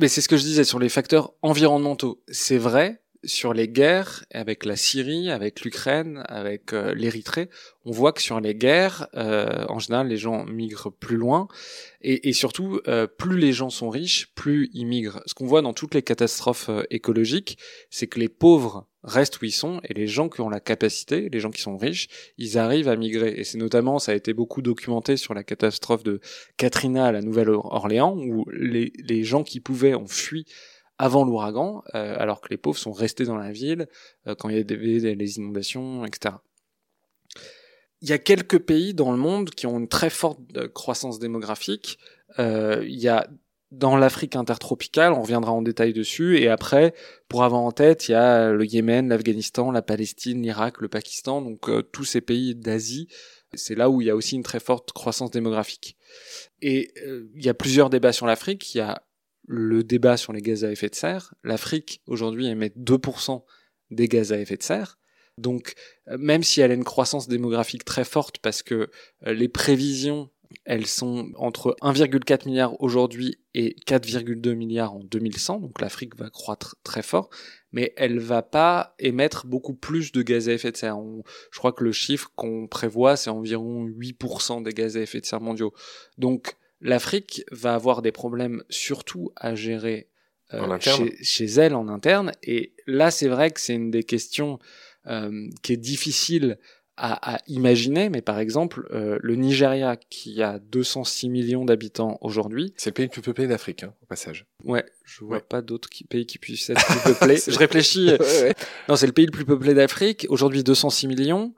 Mais 0.00 0.06
c'est 0.06 0.20
ce 0.20 0.28
que 0.28 0.36
je 0.36 0.44
disais 0.44 0.62
sur 0.62 0.78
les 0.78 0.88
facteurs 0.88 1.32
environnementaux. 1.42 2.22
C'est 2.28 2.58
vrai, 2.58 3.02
sur 3.26 3.52
les 3.52 3.68
guerres, 3.68 4.24
avec 4.30 4.64
la 4.64 4.76
Syrie, 4.76 5.30
avec 5.30 5.60
l'Ukraine, 5.60 6.24
avec 6.28 6.72
euh, 6.72 6.94
l'Érythrée, 6.94 7.48
on 7.84 7.90
voit 7.90 8.12
que 8.12 8.22
sur 8.22 8.40
les 8.40 8.54
guerres, 8.54 9.08
euh, 9.14 9.64
en 9.68 9.78
général, 9.78 10.08
les 10.08 10.16
gens 10.16 10.44
migrent 10.44 10.90
plus 10.90 11.16
loin, 11.16 11.48
et, 12.00 12.28
et 12.28 12.32
surtout, 12.32 12.80
euh, 12.88 13.06
plus 13.06 13.38
les 13.38 13.52
gens 13.52 13.70
sont 13.70 13.90
riches, 13.90 14.32
plus 14.34 14.70
ils 14.72 14.86
migrent. 14.86 15.22
Ce 15.26 15.34
qu'on 15.34 15.46
voit 15.46 15.62
dans 15.62 15.72
toutes 15.72 15.94
les 15.94 16.02
catastrophes 16.02 16.68
euh, 16.68 16.82
écologiques, 16.90 17.58
c'est 17.90 18.06
que 18.06 18.18
les 18.18 18.28
pauvres 18.28 18.88
restent 19.04 19.40
où 19.40 19.44
ils 19.44 19.52
sont, 19.52 19.80
et 19.84 19.94
les 19.94 20.08
gens 20.08 20.28
qui 20.28 20.40
ont 20.40 20.48
la 20.48 20.58
capacité, 20.58 21.28
les 21.30 21.38
gens 21.38 21.50
qui 21.50 21.62
sont 21.62 21.76
riches, 21.76 22.08
ils 22.38 22.58
arrivent 22.58 22.88
à 22.88 22.96
migrer. 22.96 23.34
Et 23.36 23.44
c'est 23.44 23.58
notamment, 23.58 24.00
ça 24.00 24.12
a 24.12 24.14
été 24.16 24.34
beaucoup 24.34 24.62
documenté 24.62 25.16
sur 25.16 25.32
la 25.34 25.44
catastrophe 25.44 26.02
de 26.02 26.20
Katrina 26.56 27.06
à 27.06 27.12
la 27.12 27.22
Nouvelle-Orléans, 27.22 28.16
où 28.16 28.46
les, 28.52 28.92
les 28.98 29.22
gens 29.22 29.44
qui 29.44 29.60
pouvaient 29.60 29.94
ont 29.94 30.08
fui 30.08 30.44
avant 30.98 31.24
l'ouragan, 31.24 31.82
euh, 31.94 32.16
alors 32.18 32.40
que 32.40 32.48
les 32.50 32.56
pauvres 32.56 32.78
sont 32.78 32.92
restés 32.92 33.24
dans 33.24 33.36
la 33.36 33.52
ville 33.52 33.88
euh, 34.26 34.34
quand 34.34 34.48
il 34.48 34.52
y 34.52 34.60
avait 34.60 35.14
des, 35.16 35.36
inondations, 35.38 36.04
etc. 36.04 36.36
Il 38.00 38.08
y 38.08 38.12
a 38.12 38.18
quelques 38.18 38.58
pays 38.58 38.94
dans 38.94 39.10
le 39.10 39.18
monde 39.18 39.50
qui 39.50 39.66
ont 39.66 39.78
une 39.78 39.88
très 39.88 40.10
forte 40.10 40.40
euh, 40.56 40.68
croissance 40.68 41.18
démographique. 41.18 41.98
il 42.38 42.98
y 42.98 43.08
a 43.08 43.26
dans 43.72 43.96
l'Afrique 43.96 44.36
intertropicale, 44.36 45.12
on 45.12 45.22
reviendra 45.22 45.50
en 45.52 45.60
détail 45.60 45.92
dessus, 45.92 46.38
et 46.38 46.48
après, 46.48 46.94
pour 47.28 47.42
avoir 47.42 47.60
en 47.62 47.72
tête, 47.72 48.08
il 48.08 48.12
y 48.12 48.14
a 48.14 48.52
le 48.52 48.64
Yémen, 48.64 49.08
l'Afghanistan, 49.08 49.72
la 49.72 49.82
Palestine, 49.82 50.40
l'Irak, 50.40 50.80
le 50.80 50.88
Pakistan, 50.88 51.42
donc 51.42 51.68
tous 51.90 52.04
ces 52.04 52.20
pays 52.20 52.54
d'Asie, 52.54 53.08
c'est 53.54 53.74
là 53.74 53.90
où 53.90 54.00
il 54.00 54.06
y 54.06 54.10
a 54.10 54.14
aussi 54.14 54.36
une 54.36 54.44
très 54.44 54.60
forte 54.60 54.92
croissance 54.92 55.32
démographique. 55.32 55.96
Et 56.62 56.94
il 57.34 57.44
y 57.44 57.48
a 57.48 57.54
plusieurs 57.54 57.90
débats 57.90 58.12
sur 58.12 58.26
l'Afrique, 58.26 58.72
il 58.72 58.78
y 58.78 58.82
a 58.82 59.02
le 59.46 59.84
débat 59.84 60.16
sur 60.16 60.32
les 60.32 60.42
gaz 60.42 60.64
à 60.64 60.70
effet 60.70 60.88
de 60.88 60.94
serre. 60.94 61.34
L'Afrique, 61.44 62.02
aujourd'hui, 62.06 62.46
émet 62.46 62.72
2% 62.76 63.44
des 63.90 64.08
gaz 64.08 64.32
à 64.32 64.38
effet 64.38 64.56
de 64.56 64.62
serre. 64.62 64.98
Donc, 65.38 65.74
même 66.06 66.42
si 66.42 66.60
elle 66.60 66.70
a 66.70 66.74
une 66.74 66.84
croissance 66.84 67.28
démographique 67.28 67.84
très 67.84 68.04
forte, 68.04 68.38
parce 68.38 68.62
que 68.62 68.90
les 69.22 69.48
prévisions 69.48 70.30
elles 70.64 70.86
sont 70.86 71.30
entre 71.36 71.76
1,4 71.82 72.46
milliard 72.46 72.80
aujourd'hui 72.80 73.38
et 73.54 73.76
4,2 73.86 74.54
milliards 74.54 74.94
en 74.94 75.00
2100, 75.00 75.60
donc 75.60 75.80
l'Afrique 75.80 76.16
va 76.16 76.30
croître 76.30 76.76
très 76.82 77.02
fort, 77.02 77.30
mais 77.72 77.92
elle 77.96 78.18
va 78.18 78.42
pas 78.42 78.94
émettre 78.98 79.46
beaucoup 79.46 79.74
plus 79.74 80.12
de 80.12 80.22
gaz 80.22 80.48
à 80.48 80.52
effet 80.52 80.72
de 80.72 80.76
serre. 80.76 80.98
je 81.50 81.58
crois 81.58 81.72
que 81.72 81.84
le 81.84 81.92
chiffre 81.92 82.30
qu'on 82.34 82.68
prévoit, 82.68 83.16
c'est 83.16 83.30
environ 83.30 83.86
8% 83.86 84.62
des 84.62 84.72
gaz 84.72 84.96
à 84.96 85.00
effet 85.00 85.20
de 85.20 85.26
serre 85.26 85.40
mondiaux. 85.40 85.72
Donc 86.18 86.56
l'Afrique 86.80 87.44
va 87.50 87.74
avoir 87.74 88.02
des 88.02 88.12
problèmes 88.12 88.62
surtout 88.68 89.32
à 89.36 89.54
gérer 89.54 90.08
euh, 90.54 90.78
chez, 91.22 91.44
elle 91.44 91.74
en 91.74 91.88
interne, 91.88 92.32
et 92.42 92.72
là 92.86 93.10
c'est 93.10 93.28
vrai 93.28 93.50
que 93.50 93.60
c'est 93.60 93.74
une 93.74 93.90
des 93.90 94.04
questions 94.04 94.58
euh, 95.06 95.48
qui 95.62 95.72
est 95.72 95.76
difficile 95.76 96.58
à, 96.98 97.38
imaginer, 97.46 98.08
mais 98.08 98.22
par 98.22 98.38
exemple, 98.38 98.88
euh, 98.90 99.18
le 99.20 99.36
Nigeria, 99.36 99.96
qui 99.96 100.42
a 100.42 100.58
206 100.58 101.28
millions 101.28 101.66
d'habitants 101.66 102.16
aujourd'hui. 102.22 102.72
C'est 102.78 102.88
le 102.88 102.94
pays 102.94 103.04
le 103.04 103.10
plus 103.10 103.20
peuplé 103.20 103.46
d'Afrique, 103.46 103.82
hein, 103.82 103.92
au 104.02 104.06
passage. 104.06 104.46
Ouais, 104.64 104.82
je 105.04 105.22
vois 105.22 105.46
pas 105.46 105.60
d'autres 105.60 105.90
pays 106.08 106.24
qui 106.24 106.38
puissent 106.38 106.70
être 106.70 106.86
plus 106.86 107.12
peuplés. 107.12 107.36
je 107.46 107.58
réfléchis. 107.58 108.12
Non, 108.88 108.96
c'est 108.96 109.06
le 109.06 109.12
pays 109.12 109.26
le 109.26 109.30
plus 109.30 109.44
peuplé 109.44 109.74
d'Afrique. 109.74 110.26
Aujourd'hui, 110.30 110.64
206 110.64 111.06
millions. 111.06 111.54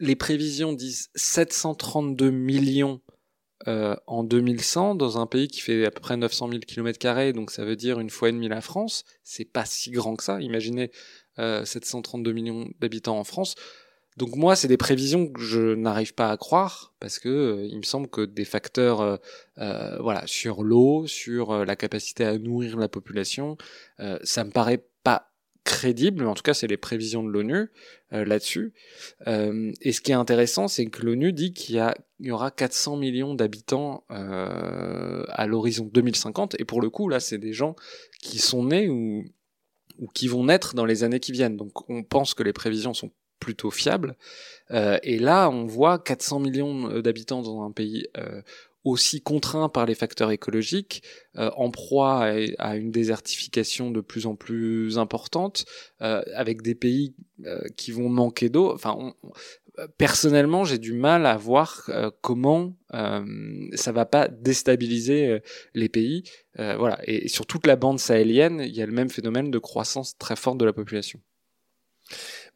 Les 0.00 0.16
prévisions 0.16 0.74
disent 0.74 1.08
732 1.14 2.30
millions 2.30 3.00
euh, 3.68 3.96
en 4.06 4.24
2100 4.24 4.94
dans 4.94 5.18
un 5.18 5.26
pays 5.26 5.48
qui 5.48 5.60
fait 5.60 5.86
à 5.86 5.90
peu 5.90 6.00
près 6.00 6.16
900 6.16 6.48
000 6.48 6.60
km 6.66 7.32
donc 7.32 7.50
ça 7.50 7.64
veut 7.64 7.76
dire 7.76 8.00
une 8.00 8.10
fois 8.10 8.28
et 8.28 8.32
demie 8.32 8.48
la 8.48 8.60
France. 8.60 9.04
C'est 9.22 9.44
pas 9.44 9.64
si 9.64 9.90
grand 9.90 10.16
que 10.16 10.24
ça. 10.24 10.40
Imaginez 10.40 10.90
euh, 11.38 11.64
732 11.64 12.32
millions 12.32 12.68
d'habitants 12.80 13.18
en 13.18 13.24
France. 13.24 13.54
Donc 14.16 14.36
moi, 14.36 14.54
c'est 14.54 14.68
des 14.68 14.76
prévisions 14.76 15.26
que 15.26 15.40
je 15.40 15.74
n'arrive 15.74 16.14
pas 16.14 16.30
à 16.30 16.36
croire 16.36 16.94
parce 17.00 17.18
que 17.18 17.28
euh, 17.28 17.66
il 17.68 17.78
me 17.78 17.82
semble 17.82 18.08
que 18.08 18.20
des 18.20 18.44
facteurs, 18.44 19.00
euh, 19.00 19.16
euh 19.58 19.98
voilà, 20.00 20.24
sur 20.26 20.62
l'eau, 20.62 21.06
sur 21.06 21.50
euh, 21.50 21.64
la 21.64 21.74
capacité 21.74 22.24
à 22.24 22.38
nourrir 22.38 22.76
la 22.76 22.88
population, 22.88 23.56
ça 24.22 24.44
me 24.44 24.50
paraît 24.50 24.86
pas 25.02 25.33
crédible. 25.64 26.22
Mais 26.22 26.28
en 26.28 26.34
tout 26.34 26.42
cas, 26.42 26.54
c'est 26.54 26.66
les 26.66 26.76
prévisions 26.76 27.22
de 27.22 27.28
l'ONU 27.28 27.70
là-dessus. 28.10 28.72
et 29.26 29.92
ce 29.92 30.00
qui 30.00 30.12
est 30.12 30.14
intéressant, 30.14 30.68
c'est 30.68 30.86
que 30.86 31.04
l'ONU 31.04 31.32
dit 31.32 31.52
qu'il 31.52 31.82
y, 32.20 32.30
aura 32.30 32.50
400 32.52 32.96
millions 32.96 33.34
d'habitants 33.34 34.04
à 34.08 35.46
l'horizon 35.48 35.90
2050. 35.92 36.54
Et 36.60 36.64
pour 36.64 36.80
le 36.80 36.90
coup, 36.90 37.08
là, 37.08 37.18
c'est 37.18 37.38
des 37.38 37.52
gens 37.52 37.74
qui 38.20 38.38
sont 38.38 38.64
nés 38.64 38.88
ou 38.88 39.24
qui 40.14 40.28
vont 40.28 40.44
naître 40.44 40.74
dans 40.74 40.84
les 40.84 41.02
années 41.02 41.20
qui 41.20 41.32
viennent. 41.32 41.56
Donc 41.56 41.88
on 41.90 42.02
pense 42.04 42.34
que 42.34 42.42
les 42.42 42.52
prévisions 42.52 42.94
sont 42.94 43.10
plutôt 43.44 43.70
fiable. 43.70 44.16
Euh, 44.70 44.98
et 45.02 45.18
là, 45.18 45.50
on 45.50 45.66
voit 45.66 45.98
400 45.98 46.40
millions 46.40 46.90
euh, 46.90 47.02
d'habitants 47.02 47.42
dans 47.42 47.62
un 47.62 47.70
pays 47.70 48.06
euh, 48.16 48.40
aussi 48.84 49.20
contraint 49.20 49.68
par 49.68 49.86
les 49.86 49.94
facteurs 49.94 50.30
écologiques, 50.30 51.02
en 51.34 51.70
proie 51.70 52.30
à, 52.58 52.76
une 52.76 52.90
désertification 52.90 53.90
de 53.90 54.00
plus 54.00 54.26
en 54.26 54.36
plus 54.36 54.98
importante, 54.98 55.64
avec 55.98 56.62
des 56.62 56.74
pays 56.74 57.14
qui 57.76 57.90
vont 57.90 58.08
manquer 58.08 58.50
d'eau. 58.50 58.72
Enfin, 58.72 59.14
personnellement, 59.96 60.64
j'ai 60.64 60.78
du 60.78 60.92
mal 60.92 61.26
à 61.26 61.36
voir 61.36 61.90
comment 62.20 62.76
ça 62.90 63.92
va 63.92 64.04
pas 64.04 64.28
déstabiliser 64.28 65.40
les 65.74 65.88
pays. 65.88 66.24
voilà. 66.56 66.98
Et 67.04 67.28
sur 67.28 67.46
toute 67.46 67.66
la 67.66 67.76
bande 67.76 67.98
sahélienne, 67.98 68.62
il 68.64 68.74
y 68.76 68.82
a 68.82 68.86
le 68.86 68.92
même 68.92 69.10
phénomène 69.10 69.50
de 69.50 69.58
croissance 69.58 70.16
très 70.18 70.36
forte 70.36 70.58
de 70.58 70.64
la 70.64 70.72
population. 70.72 71.20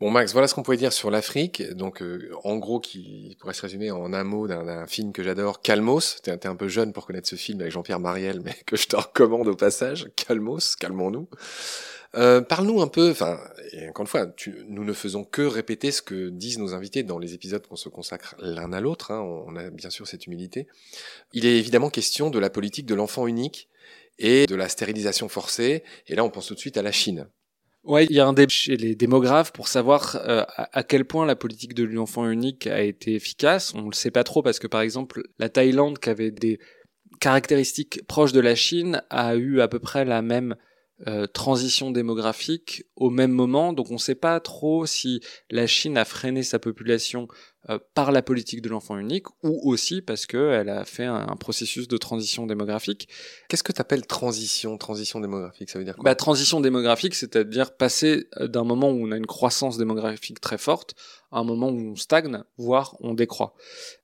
Bon 0.00 0.12
Max, 0.12 0.32
voilà 0.32 0.46
ce 0.46 0.54
qu'on 0.54 0.62
pouvait 0.62 0.76
dire 0.76 0.92
sur 0.92 1.10
l'Afrique. 1.10 1.72
Donc 1.72 2.02
euh, 2.02 2.30
en 2.44 2.56
gros, 2.56 2.78
qui 2.78 3.36
pourrait 3.40 3.52
se 3.52 3.62
résumer 3.62 3.90
en 3.90 4.12
un 4.12 4.22
mot 4.22 4.46
d'un 4.46 4.86
film 4.86 5.12
que 5.12 5.24
j'adore, 5.24 5.60
Calmos. 5.60 6.20
T'es 6.22 6.46
un 6.46 6.54
peu 6.54 6.68
jeune 6.68 6.92
pour 6.92 7.04
connaître 7.04 7.28
ce 7.28 7.34
film 7.34 7.60
avec 7.60 7.72
Jean-Pierre 7.72 7.98
Mariel, 7.98 8.40
mais 8.44 8.54
que 8.64 8.76
je 8.76 8.86
te 8.86 8.94
recommande 8.94 9.48
au 9.48 9.56
passage. 9.56 10.08
Calmos, 10.14 10.76
calmons-nous. 10.78 11.28
Euh, 12.14 12.40
Parle-nous 12.40 12.80
un 12.80 12.86
peu, 12.86 13.10
enfin, 13.10 13.40
encore 13.88 14.04
une 14.04 14.06
fois, 14.06 14.26
nous 14.68 14.84
ne 14.84 14.92
faisons 14.92 15.24
que 15.24 15.42
répéter 15.42 15.90
ce 15.90 16.00
que 16.00 16.28
disent 16.28 16.58
nos 16.58 16.74
invités 16.74 17.02
dans 17.02 17.18
les 17.18 17.34
épisodes 17.34 17.66
qu'on 17.66 17.74
se 17.74 17.88
consacre 17.88 18.36
l'un 18.38 18.72
à 18.72 18.80
l'autre. 18.80 19.10
Hein, 19.10 19.20
on 19.20 19.56
a 19.56 19.68
bien 19.68 19.90
sûr 19.90 20.06
cette 20.06 20.28
humilité. 20.28 20.68
Il 21.32 21.44
est 21.44 21.58
évidemment 21.58 21.90
question 21.90 22.30
de 22.30 22.38
la 22.38 22.50
politique 22.50 22.86
de 22.86 22.94
l'enfant 22.94 23.26
unique 23.26 23.68
et 24.20 24.46
de 24.46 24.54
la 24.54 24.68
stérilisation 24.68 25.28
forcée. 25.28 25.82
Et 26.06 26.14
là, 26.14 26.22
on 26.22 26.30
pense 26.30 26.46
tout 26.46 26.54
de 26.54 26.60
suite 26.60 26.76
à 26.76 26.82
la 26.82 26.92
Chine. 26.92 27.26
Ouais, 27.84 28.04
il 28.04 28.12
y 28.12 28.20
a 28.20 28.26
un 28.26 28.32
débat 28.32 28.48
chez 28.50 28.76
les 28.76 28.94
démographes 28.94 29.52
pour 29.52 29.68
savoir 29.68 30.16
euh, 30.16 30.44
à, 30.56 30.82
quel 30.82 31.06
point 31.06 31.24
la 31.24 31.36
politique 31.36 31.74
de 31.74 31.84
l'enfant 31.84 32.28
unique 32.28 32.66
a 32.66 32.82
été 32.82 33.14
efficace. 33.14 33.72
On 33.74 33.88
le 33.88 33.94
sait 33.94 34.10
pas 34.10 34.24
trop 34.24 34.42
parce 34.42 34.58
que 34.58 34.66
par 34.66 34.82
exemple, 34.82 35.22
la 35.38 35.48
Thaïlande 35.48 35.98
qui 35.98 36.10
avait 36.10 36.30
des 36.30 36.58
caractéristiques 37.20 38.06
proches 38.06 38.32
de 38.32 38.40
la 38.40 38.54
Chine 38.54 39.02
a 39.10 39.36
eu 39.36 39.60
à 39.60 39.68
peu 39.68 39.78
près 39.78 40.04
la 40.04 40.22
même 40.22 40.56
euh, 41.06 41.26
transition 41.26 41.92
démographique 41.92 42.84
au 42.96 43.10
même 43.10 43.30
moment. 43.30 43.72
Donc 43.72 43.90
on 43.90 43.94
ne 43.94 43.98
sait 43.98 44.16
pas 44.16 44.40
trop 44.40 44.84
si 44.84 45.20
la 45.48 45.66
Chine 45.68 45.96
a 45.96 46.04
freiné 46.04 46.42
sa 46.42 46.58
population 46.58 47.28
euh, 47.70 47.78
par 47.94 48.12
la 48.12 48.22
politique 48.22 48.62
de 48.62 48.68
l'enfant 48.68 48.98
unique 48.98 49.26
ou 49.42 49.60
aussi 49.70 50.00
parce 50.00 50.26
qu'elle 50.26 50.68
a 50.68 50.84
fait 50.84 51.04
un, 51.04 51.36
processus 51.36 51.86
de 51.86 51.96
transition 51.98 52.46
démographique. 52.46 53.08
Qu'est-ce 53.48 53.62
que 53.62 53.72
tu 53.72 53.80
appelles 53.80 54.06
transition 54.06 54.78
Transition 54.78 55.20
démographique, 55.20 55.70
ça 55.70 55.78
veut 55.78 55.84
dire 55.84 55.94
quoi? 55.94 56.04
Bah, 56.04 56.14
Transition 56.14 56.60
démographique, 56.60 57.14
c'est-à-dire 57.14 57.76
passer 57.76 58.26
euh, 58.40 58.48
d'un 58.48 58.64
moment 58.64 58.90
où 58.90 59.06
on 59.06 59.12
a 59.12 59.16
une 59.16 59.26
croissance 59.26 59.76
démographique 59.76 60.40
très 60.40 60.58
forte 60.58 60.94
à 61.30 61.40
un 61.40 61.44
moment 61.44 61.68
où 61.68 61.78
on 61.78 61.96
stagne, 61.96 62.42
voire 62.56 62.96
on 63.00 63.14
décroît. 63.14 63.54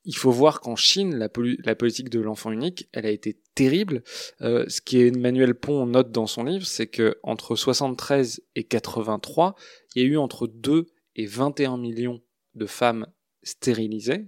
Il 0.04 0.16
faut 0.16 0.30
voir 0.30 0.60
qu'en 0.60 0.76
Chine, 0.76 1.16
la, 1.16 1.28
la, 1.64 1.74
politique 1.74 2.10
de 2.10 2.20
l'enfant 2.20 2.50
unique, 2.50 2.88
elle 2.92 3.06
a 3.06 3.10
été 3.10 3.38
terrible. 3.54 4.02
Euh, 4.40 4.64
ce 4.68 4.80
qui 4.80 5.00
Emmanuel 5.00 5.54
Pont 5.54 5.86
note 5.86 6.10
dans 6.10 6.26
son 6.26 6.44
livre, 6.44 6.66
c'est 6.66 6.86
que 6.86 7.18
entre 7.22 7.56
73 7.56 8.42
et 8.54 8.64
83, 8.64 9.54
il 9.94 10.02
y 10.02 10.04
a 10.04 10.08
eu 10.08 10.16
entre 10.16 10.46
2 10.46 10.86
et 11.16 11.26
21 11.26 11.76
millions 11.78 12.20
de 12.54 12.66
femmes 12.66 13.06
stérilisées. 13.42 14.26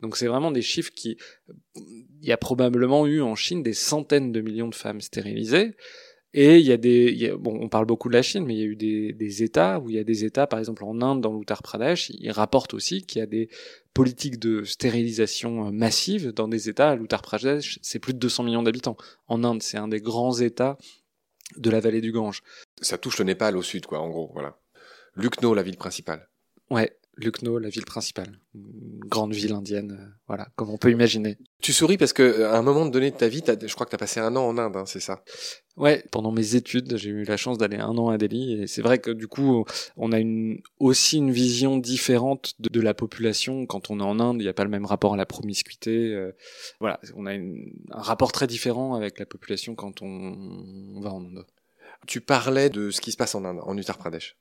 Donc 0.00 0.16
c'est 0.16 0.26
vraiment 0.26 0.50
des 0.50 0.62
chiffres 0.62 0.92
qui... 0.94 1.16
Il 1.74 2.26
y 2.26 2.32
a 2.32 2.36
probablement 2.36 3.06
eu 3.06 3.20
en 3.20 3.34
Chine 3.34 3.62
des 3.62 3.74
centaines 3.74 4.32
de 4.32 4.40
millions 4.40 4.68
de 4.68 4.74
femmes 4.74 5.00
stérilisées. 5.00 5.76
Et 6.34 6.58
il 6.58 6.66
y 6.66 6.72
a 6.72 6.76
des, 6.76 7.32
bon, 7.38 7.58
on 7.60 7.68
parle 7.68 7.86
beaucoup 7.86 8.08
de 8.08 8.14
la 8.14 8.22
Chine, 8.22 8.44
mais 8.44 8.54
il 8.54 8.60
y 8.60 8.62
a 8.62 8.66
eu 8.66 8.76
des, 8.76 9.12
des 9.14 9.42
États 9.42 9.80
où 9.80 9.88
il 9.88 9.96
y 9.96 9.98
a 9.98 10.04
des 10.04 10.24
États, 10.24 10.46
par 10.46 10.58
exemple 10.58 10.84
en 10.84 11.00
Inde, 11.00 11.22
dans 11.22 11.32
l'Uttar 11.32 11.62
Pradesh, 11.62 12.10
ils 12.10 12.30
rapportent 12.30 12.74
aussi 12.74 13.02
qu'il 13.02 13.20
y 13.20 13.22
a 13.22 13.26
des 13.26 13.48
politiques 13.94 14.38
de 14.38 14.62
stérilisation 14.64 15.72
massive 15.72 16.32
dans 16.32 16.46
des 16.46 16.68
États. 16.68 16.94
L'Uttar 16.96 17.22
Pradesh, 17.22 17.78
c'est 17.82 17.98
plus 17.98 18.12
de 18.12 18.18
200 18.18 18.44
millions 18.44 18.62
d'habitants. 18.62 18.96
En 19.26 19.42
Inde, 19.42 19.62
c'est 19.62 19.78
un 19.78 19.88
des 19.88 20.00
grands 20.00 20.38
États 20.38 20.76
de 21.56 21.70
la 21.70 21.80
vallée 21.80 22.02
du 22.02 22.12
Gange. 22.12 22.42
Ça 22.82 22.98
touche 22.98 23.18
le 23.18 23.24
Népal 23.24 23.56
au 23.56 23.62
sud, 23.62 23.86
quoi, 23.86 24.00
en 24.00 24.08
gros, 24.10 24.30
voilà. 24.34 24.58
Lucknow, 25.16 25.54
la 25.54 25.62
ville 25.62 25.78
principale. 25.78 26.28
Ouais, 26.70 26.97
Lucknow, 27.18 27.58
la 27.58 27.68
ville 27.68 27.84
principale, 27.84 28.38
une 28.54 29.00
grande 29.00 29.34
ville 29.34 29.52
indienne, 29.52 29.98
euh, 30.00 30.06
voilà, 30.28 30.48
comme 30.54 30.70
on 30.70 30.76
peut 30.76 30.92
imaginer. 30.92 31.36
Tu 31.60 31.72
souris 31.72 31.98
parce 31.98 32.12
que 32.12 32.22
euh, 32.22 32.52
à 32.52 32.58
un 32.58 32.62
moment 32.62 32.86
donné 32.86 33.10
de 33.10 33.16
ta 33.16 33.28
vie, 33.28 33.42
je 33.44 33.74
crois 33.74 33.86
que 33.86 33.90
tu 33.90 33.96
as 33.96 33.98
passé 33.98 34.20
un 34.20 34.36
an 34.36 34.46
en 34.46 34.56
Inde, 34.56 34.76
hein, 34.76 34.84
c'est 34.86 35.00
ça? 35.00 35.24
Ouais, 35.76 36.04
pendant 36.12 36.30
mes 36.30 36.54
études, 36.54 36.96
j'ai 36.96 37.10
eu 37.10 37.24
la 37.24 37.36
chance 37.36 37.58
d'aller 37.58 37.76
un 37.76 37.96
an 37.98 38.08
à 38.08 38.18
Delhi, 38.18 38.62
et 38.62 38.66
c'est 38.68 38.82
vrai 38.82 39.00
que 39.00 39.10
du 39.10 39.26
coup, 39.26 39.64
on 39.96 40.12
a 40.12 40.20
une, 40.20 40.60
aussi 40.78 41.18
une 41.18 41.32
vision 41.32 41.76
différente 41.76 42.54
de, 42.60 42.80
la 42.80 42.94
population. 42.94 43.66
Quand 43.66 43.90
on 43.90 43.98
est 43.98 44.04
en 44.04 44.20
Inde, 44.20 44.36
il 44.40 44.44
n'y 44.44 44.48
a 44.48 44.54
pas 44.54 44.64
le 44.64 44.70
même 44.70 44.86
rapport 44.86 45.14
à 45.14 45.16
la 45.16 45.26
promiscuité. 45.26 46.14
Euh, 46.14 46.32
voilà, 46.78 47.00
on 47.16 47.26
a 47.26 47.32
un 47.32 47.42
rapport 47.90 48.30
très 48.30 48.46
différent 48.46 48.94
avec 48.94 49.18
la 49.18 49.26
population 49.26 49.74
quand 49.74 50.02
on 50.02 51.00
va 51.00 51.12
en 51.12 51.24
Inde. 51.24 51.44
Tu 52.06 52.20
parlais 52.20 52.70
de 52.70 52.90
ce 52.90 53.00
qui 53.00 53.12
se 53.12 53.16
passe 53.16 53.34
en 53.34 53.44
Inde, 53.44 53.60
en 53.62 53.76
Uttar 53.76 53.98
Pradesh. 53.98 54.36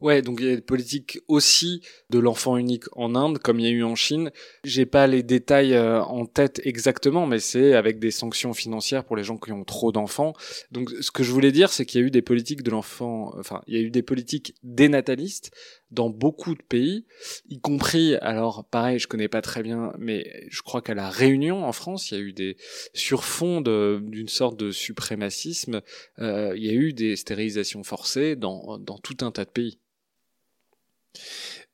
Ouais, 0.00 0.22
donc 0.22 0.40
il 0.40 0.48
y 0.48 0.52
a 0.52 0.56
des 0.56 0.62
politiques 0.62 1.18
aussi 1.28 1.82
de 2.08 2.18
l'enfant 2.18 2.56
unique 2.56 2.84
en 2.92 3.14
Inde, 3.14 3.38
comme 3.38 3.60
il 3.60 3.66
y 3.66 3.68
a 3.68 3.72
eu 3.72 3.82
en 3.82 3.94
Chine. 3.94 4.30
J'ai 4.64 4.86
pas 4.86 5.06
les 5.06 5.22
détails 5.22 5.74
euh, 5.74 6.02
en 6.02 6.24
tête 6.24 6.62
exactement, 6.64 7.26
mais 7.26 7.38
c'est 7.38 7.74
avec 7.74 7.98
des 7.98 8.10
sanctions 8.10 8.54
financières 8.54 9.04
pour 9.04 9.16
les 9.16 9.24
gens 9.24 9.36
qui 9.36 9.52
ont 9.52 9.64
trop 9.64 9.92
d'enfants. 9.92 10.32
Donc 10.70 10.88
ce 11.00 11.10
que 11.10 11.22
je 11.22 11.32
voulais 11.32 11.52
dire, 11.52 11.70
c'est 11.70 11.84
qu'il 11.84 12.00
y 12.00 12.04
a 12.04 12.06
eu 12.06 12.10
des 12.10 12.22
politiques 12.22 12.62
de 12.62 12.70
l'enfant, 12.70 13.34
enfin, 13.38 13.60
il 13.66 13.74
y 13.74 13.78
a 13.78 13.82
eu 13.82 13.90
des 13.90 14.02
politiques 14.02 14.54
dénatalistes 14.62 15.50
dans 15.90 16.08
beaucoup 16.08 16.54
de 16.54 16.62
pays, 16.62 17.04
y 17.48 17.60
compris, 17.60 18.14
alors 18.16 18.64
pareil, 18.70 18.98
je 18.98 19.08
connais 19.08 19.28
pas 19.28 19.42
très 19.42 19.62
bien, 19.62 19.92
mais 19.98 20.46
je 20.48 20.62
crois 20.62 20.82
qu'à 20.82 20.94
la 20.94 21.10
Réunion 21.10 21.64
en 21.64 21.72
France, 21.72 22.10
il 22.10 22.14
y 22.14 22.20
a 22.20 22.22
eu 22.22 22.32
des 22.32 22.56
surfonds 22.94 23.60
d'une 23.60 24.28
sorte 24.28 24.56
de 24.56 24.70
suprémacisme. 24.70 25.82
Euh, 26.20 26.54
il 26.56 26.64
y 26.64 26.70
a 26.70 26.74
eu 26.74 26.92
stérilisations 27.16 27.82
forcées 27.84 28.36
dans, 28.36 28.78
dans 28.78 28.98
tout 28.98 29.16
un 29.22 29.30
tas 29.30 29.44
de 29.44 29.50
pays. 29.50 29.78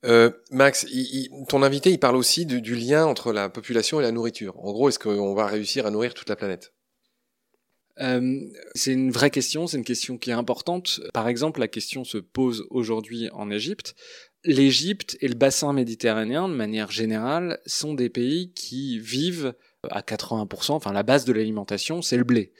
Euh, 0.05 0.31
Max, 0.51 0.87
ton 1.49 1.63
invité, 1.63 1.91
il 1.91 1.99
parle 1.99 2.17
aussi 2.17 2.47
du, 2.47 2.75
lien 2.75 3.07
entre 3.07 3.33
la 3.33 3.49
population 3.49 4.01
et 4.01 4.03
la 4.03 4.13
nourriture. 4.13 4.59
En 4.59 4.73
gros, 4.73 4.89
est-ce 4.89 4.99
qu'on 4.99 5.35
va 5.35 5.47
réussir 5.47 5.87
à 5.87 5.91
nourrir 5.91 6.15
toute 6.15 6.29
la 6.29 6.37
planète? 6.37 6.73
Euh, 7.99 8.41
c'est 8.75 8.93
une 8.93 9.11
vraie 9.11 9.31
question, 9.31 9.67
c'est 9.67 9.79
une 9.79 9.85
question 9.85 10.19
qui 10.19 10.31
est 10.31 10.35
importante. 10.35 11.01
Par 11.15 11.29
exemple, 11.29 11.61
la 11.61 11.69
question 11.69 12.05
se 12.05 12.19
pose 12.19 12.67
aujourd'hui 12.71 13.31
en 13.33 13.51
Égypte. 13.51 13.95
l'Égypte 14.45 15.17
et 15.23 15.29
le 15.29 15.35
bassin 15.35 15.73
méditerranéen, 15.73 16.49
de 16.49 16.55
manière 16.55 16.91
générale, 16.91 17.59
sont 17.67 17.95
des 17.95 18.11
pays 18.11 18.53
qui 18.53 19.01
vivent 19.01 19.55
à 19.91 20.01
80%, 20.01 20.73
enfin 20.73 20.93
la 20.93 21.03
base 21.03 21.25
de 21.25 21.33
l'alimentation, 21.33 22.03
c'est 22.03 22.17
le 22.17 22.25
blé. 22.25 22.53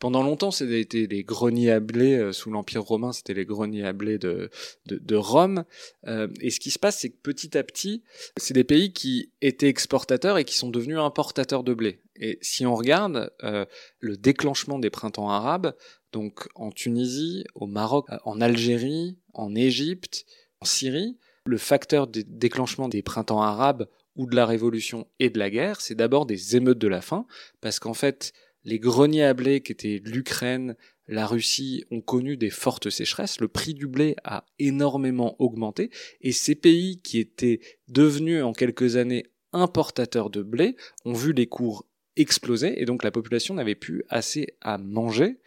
Pendant 0.00 0.22
longtemps, 0.22 0.50
c'était 0.50 1.06
les 1.06 1.24
greniers 1.24 1.70
à 1.70 1.78
blé 1.78 2.14
euh, 2.14 2.32
sous 2.32 2.50
l'Empire 2.50 2.82
romain, 2.82 3.12
c'était 3.12 3.34
les 3.34 3.44
greniers 3.44 3.84
à 3.84 3.92
blé 3.92 4.16
de, 4.16 4.50
de, 4.86 5.16
Rome. 5.16 5.64
Euh, 6.06 6.26
et 6.40 6.48
ce 6.48 6.58
qui 6.58 6.70
se 6.70 6.78
passe, 6.78 7.00
c'est 7.00 7.10
que 7.10 7.18
petit 7.22 7.58
à 7.58 7.62
petit, 7.62 8.02
c'est 8.38 8.54
des 8.54 8.64
pays 8.64 8.94
qui 8.94 9.30
étaient 9.42 9.68
exportateurs 9.68 10.38
et 10.38 10.44
qui 10.44 10.56
sont 10.56 10.70
devenus 10.70 10.96
importateurs 10.96 11.64
de 11.64 11.74
blé. 11.74 12.00
Et 12.16 12.38
si 12.40 12.64
on 12.64 12.74
regarde 12.74 13.30
euh, 13.44 13.66
le 13.98 14.16
déclenchement 14.16 14.78
des 14.78 14.88
printemps 14.88 15.28
arabes, 15.28 15.74
donc 16.12 16.48
en 16.54 16.70
Tunisie, 16.70 17.44
au 17.54 17.66
Maroc, 17.66 18.06
en 18.24 18.40
Algérie, 18.40 19.18
en 19.34 19.54
Égypte, 19.54 20.24
en 20.60 20.64
Syrie, 20.64 21.18
le 21.44 21.58
facteur 21.58 22.06
de 22.06 22.22
déclenchement 22.26 22.88
des 22.88 23.02
printemps 23.02 23.42
arabes 23.42 23.86
ou 24.16 24.26
de 24.26 24.36
la 24.36 24.46
révolution 24.46 25.06
et 25.18 25.30
de 25.30 25.38
la 25.38 25.50
guerre, 25.50 25.80
c'est 25.80 25.94
d'abord 25.94 26.26
des 26.26 26.56
émeutes 26.56 26.78
de 26.78 26.88
la 26.88 27.00
faim, 27.00 27.26
parce 27.60 27.78
qu'en 27.78 27.94
fait, 27.94 28.32
les 28.64 28.78
greniers 28.78 29.24
à 29.24 29.34
blé 29.34 29.60
qui 29.60 29.72
étaient 29.72 30.02
l'Ukraine, 30.04 30.76
la 31.08 31.26
Russie 31.26 31.84
ont 31.90 32.00
connu 32.00 32.36
des 32.36 32.50
fortes 32.50 32.90
sécheresses, 32.90 33.40
le 33.40 33.48
prix 33.48 33.74
du 33.74 33.86
blé 33.86 34.14
a 34.24 34.44
énormément 34.58 35.36
augmenté, 35.40 35.90
et 36.20 36.32
ces 36.32 36.54
pays 36.54 37.00
qui 37.00 37.18
étaient 37.18 37.60
devenus 37.88 38.42
en 38.42 38.52
quelques 38.52 38.96
années 38.96 39.26
importateurs 39.52 40.30
de 40.30 40.42
blé 40.42 40.76
ont 41.04 41.12
vu 41.12 41.32
les 41.32 41.46
cours 41.46 41.86
exploser, 42.16 42.80
et 42.80 42.84
donc 42.84 43.02
la 43.02 43.10
population 43.10 43.54
n'avait 43.54 43.74
plus 43.74 44.04
assez 44.08 44.54
à 44.60 44.78
manger, 44.78 45.38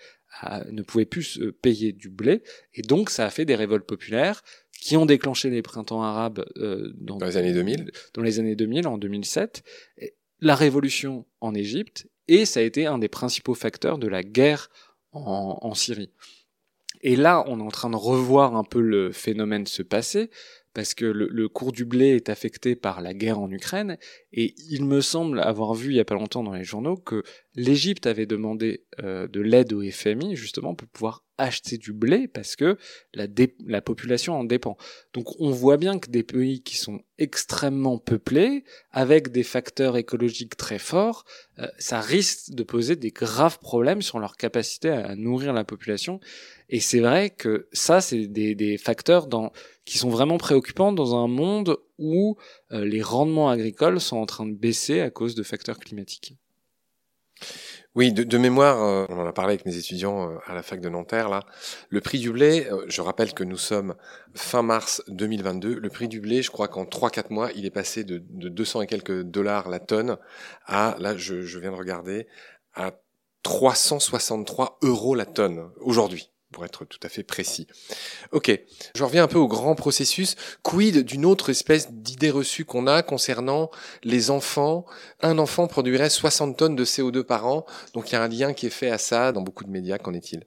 ne 0.71 0.81
pouvait 0.81 1.05
plus 1.05 1.23
se 1.23 1.43
payer 1.45 1.93
du 1.93 2.09
blé, 2.09 2.43
et 2.73 2.81
donc 2.81 3.09
ça 3.09 3.25
a 3.25 3.29
fait 3.29 3.45
des 3.45 3.55
révoltes 3.55 3.85
populaires 3.85 4.43
qui 4.79 4.97
ont 4.97 5.05
déclenché 5.05 5.49
les 5.49 5.61
printemps 5.61 6.03
arabes 6.03 6.45
euh, 6.57 6.91
dans, 6.95 7.17
les 7.19 7.37
années 7.37 7.53
2000. 7.53 7.91
Dans 8.13 8.21
les 8.21 8.39
années 8.39 8.55
2000, 8.55 8.87
en 8.87 8.97
2007, 8.97 9.63
la 10.41 10.55
révolution 10.55 11.25
en 11.39 11.55
Égypte 11.55 12.07
et 12.27 12.45
ça 12.45 12.59
a 12.59 12.63
été 12.63 12.85
un 12.85 12.97
des 12.97 13.07
principaux 13.07 13.53
facteurs 13.53 13.97
de 13.97 14.07
la 14.07 14.23
guerre 14.23 14.69
en, 15.11 15.73
Syrie. 15.75 16.11
Et 17.01 17.15
là, 17.15 17.43
on 17.47 17.59
est 17.59 17.63
en 17.63 17.69
train 17.69 17.89
de 17.89 17.95
revoir 17.95 18.55
un 18.55 18.63
peu 18.63 18.81
le 18.81 19.11
phénomène 19.11 19.67
se 19.67 19.83
passer, 19.83 20.31
parce 20.73 20.93
que 20.93 21.05
le, 21.05 21.49
cours 21.49 21.71
du 21.71 21.85
blé 21.85 22.15
est 22.15 22.29
affecté 22.29 22.75
par 22.75 23.01
la 23.01 23.13
guerre 23.13 23.39
en 23.39 23.51
Ukraine, 23.51 23.97
et 24.31 24.55
il 24.69 24.85
me 24.85 25.01
semble 25.01 25.39
avoir 25.39 25.73
vu 25.73 25.91
il 25.91 25.95
y 25.95 25.99
a 25.99 26.05
pas 26.05 26.15
longtemps 26.15 26.43
dans 26.43 26.53
les 26.53 26.63
journaux 26.63 26.97
que 26.97 27.23
l'Égypte 27.55 28.07
avait 28.07 28.25
demandé 28.25 28.85
euh, 29.03 29.27
de 29.27 29.41
l'aide 29.41 29.73
au 29.73 29.83
FMI 29.83 30.35
justement 30.35 30.73
pour 30.73 30.87
pouvoir 30.87 31.23
acheter 31.37 31.77
du 31.77 31.93
blé 31.93 32.27
parce 32.27 32.55
que 32.55 32.77
la, 33.13 33.27
la 33.65 33.81
population 33.81 34.35
en 34.35 34.43
dépend. 34.43 34.77
Donc 35.13 35.39
on 35.39 35.49
voit 35.49 35.77
bien 35.77 35.97
que 35.99 36.09
des 36.09 36.23
pays 36.23 36.61
qui 36.61 36.77
sont 36.77 37.01
extrêmement 37.17 37.97
peuplés, 37.97 38.63
avec 38.91 39.31
des 39.31 39.43
facteurs 39.43 39.97
écologiques 39.97 40.57
très 40.57 40.79
forts, 40.79 41.25
euh, 41.59 41.67
ça 41.77 42.01
risque 42.01 42.51
de 42.51 42.63
poser 42.63 42.95
des 42.95 43.11
graves 43.11 43.59
problèmes 43.59 44.01
sur 44.01 44.19
leur 44.19 44.35
capacité 44.35 44.89
à, 44.89 45.15
nourrir 45.15 45.53
la 45.53 45.63
population. 45.63 46.19
Et 46.69 46.79
c'est 46.79 46.99
vrai 46.99 47.29
que 47.29 47.67
ça, 47.71 48.01
c'est 48.01 48.27
des, 48.27 48.55
des, 48.55 48.77
facteurs 48.77 49.27
dans, 49.27 49.51
qui 49.85 49.97
sont 49.97 50.09
vraiment 50.09 50.37
préoccupants 50.37 50.93
dans 50.93 51.15
un 51.15 51.27
monde 51.27 51.77
où 51.97 52.37
euh, 52.71 52.85
les 52.85 53.01
rendements 53.01 53.49
agricoles 53.49 53.99
sont 53.99 54.17
en 54.17 54.25
train 54.25 54.45
de 54.45 54.53
baisser 54.53 55.01
à 55.01 55.09
cause 55.09 55.35
de 55.35 55.43
facteurs 55.43 55.79
climatiques. 55.79 56.37
Oui, 57.95 58.11
de, 58.11 58.37
mémoire, 58.39 58.81
euh, 58.81 59.05
on 59.09 59.19
en 59.19 59.27
a 59.27 59.33
parlé 59.33 59.53
avec 59.53 59.67
mes 59.67 59.77
étudiants 59.77 60.31
euh, 60.31 60.37
à 60.47 60.55
la 60.55 60.63
fac 60.63 60.81
de 60.81 60.89
Nanterre, 60.89 61.29
là. 61.29 61.41
Le 61.89 62.01
prix 62.01 62.17
du 62.17 62.31
blé, 62.31 62.67
je 62.87 63.01
rappelle 63.01 63.33
que 63.33 63.43
nous 63.43 63.57
sommes 63.57 63.93
fin 64.33 64.63
mars 64.63 65.03
2022. 65.09 65.75
Le 65.75 65.89
prix 65.89 66.07
du 66.07 66.19
blé, 66.19 66.41
je 66.41 66.49
crois 66.49 66.67
qu'en 66.67 66.85
3-4 66.85 67.31
mois, 67.31 67.51
il 67.55 67.65
est 67.67 67.71
passé 67.71 68.03
de, 68.03 68.23
de 68.29 68.49
200 68.49 68.83
et 68.83 68.87
quelques 68.87 69.21
dollars 69.21 69.69
la 69.69 69.79
tonne 69.79 70.17
à, 70.65 70.95
là, 70.99 71.15
je 71.15 71.59
viens 71.59 71.71
de 71.71 71.77
regarder, 71.77 72.27
à 72.73 72.93
363 73.43 74.79
euros 74.81 75.13
la 75.13 75.25
tonne 75.25 75.69
aujourd'hui 75.81 76.32
pour 76.53 76.63
être 76.63 76.85
tout 76.85 76.99
à 77.03 77.09
fait 77.09 77.23
précis. 77.23 77.67
Ok, 78.31 78.57
je 78.95 79.03
reviens 79.03 79.23
un 79.23 79.27
peu 79.27 79.37
au 79.37 79.49
grand 79.49 79.75
processus. 79.75 80.35
Quid 80.61 80.99
d'une 81.03 81.25
autre 81.25 81.49
espèce 81.49 81.91
d'idée 81.91 82.31
reçue 82.31 82.63
qu'on 82.63 82.87
a 82.87 83.03
concernant 83.03 83.69
les 84.03 84.31
enfants? 84.31 84.85
Un 85.21 85.37
enfant 85.37 85.67
produirait 85.67 86.09
60 86.09 86.55
tonnes 86.55 86.77
de 86.77 86.85
CO2 86.85 87.23
par 87.23 87.45
an, 87.45 87.65
donc 87.93 88.11
il 88.11 88.13
y 88.13 88.15
a 88.15 88.23
un 88.23 88.29
lien 88.29 88.53
qui 88.53 88.67
est 88.67 88.69
fait 88.69 88.89
à 88.89 88.97
ça 88.97 89.33
dans 89.33 89.41
beaucoup 89.41 89.65
de 89.65 89.69
médias, 89.69 89.97
qu'en 89.97 90.13
est-il? 90.13 90.45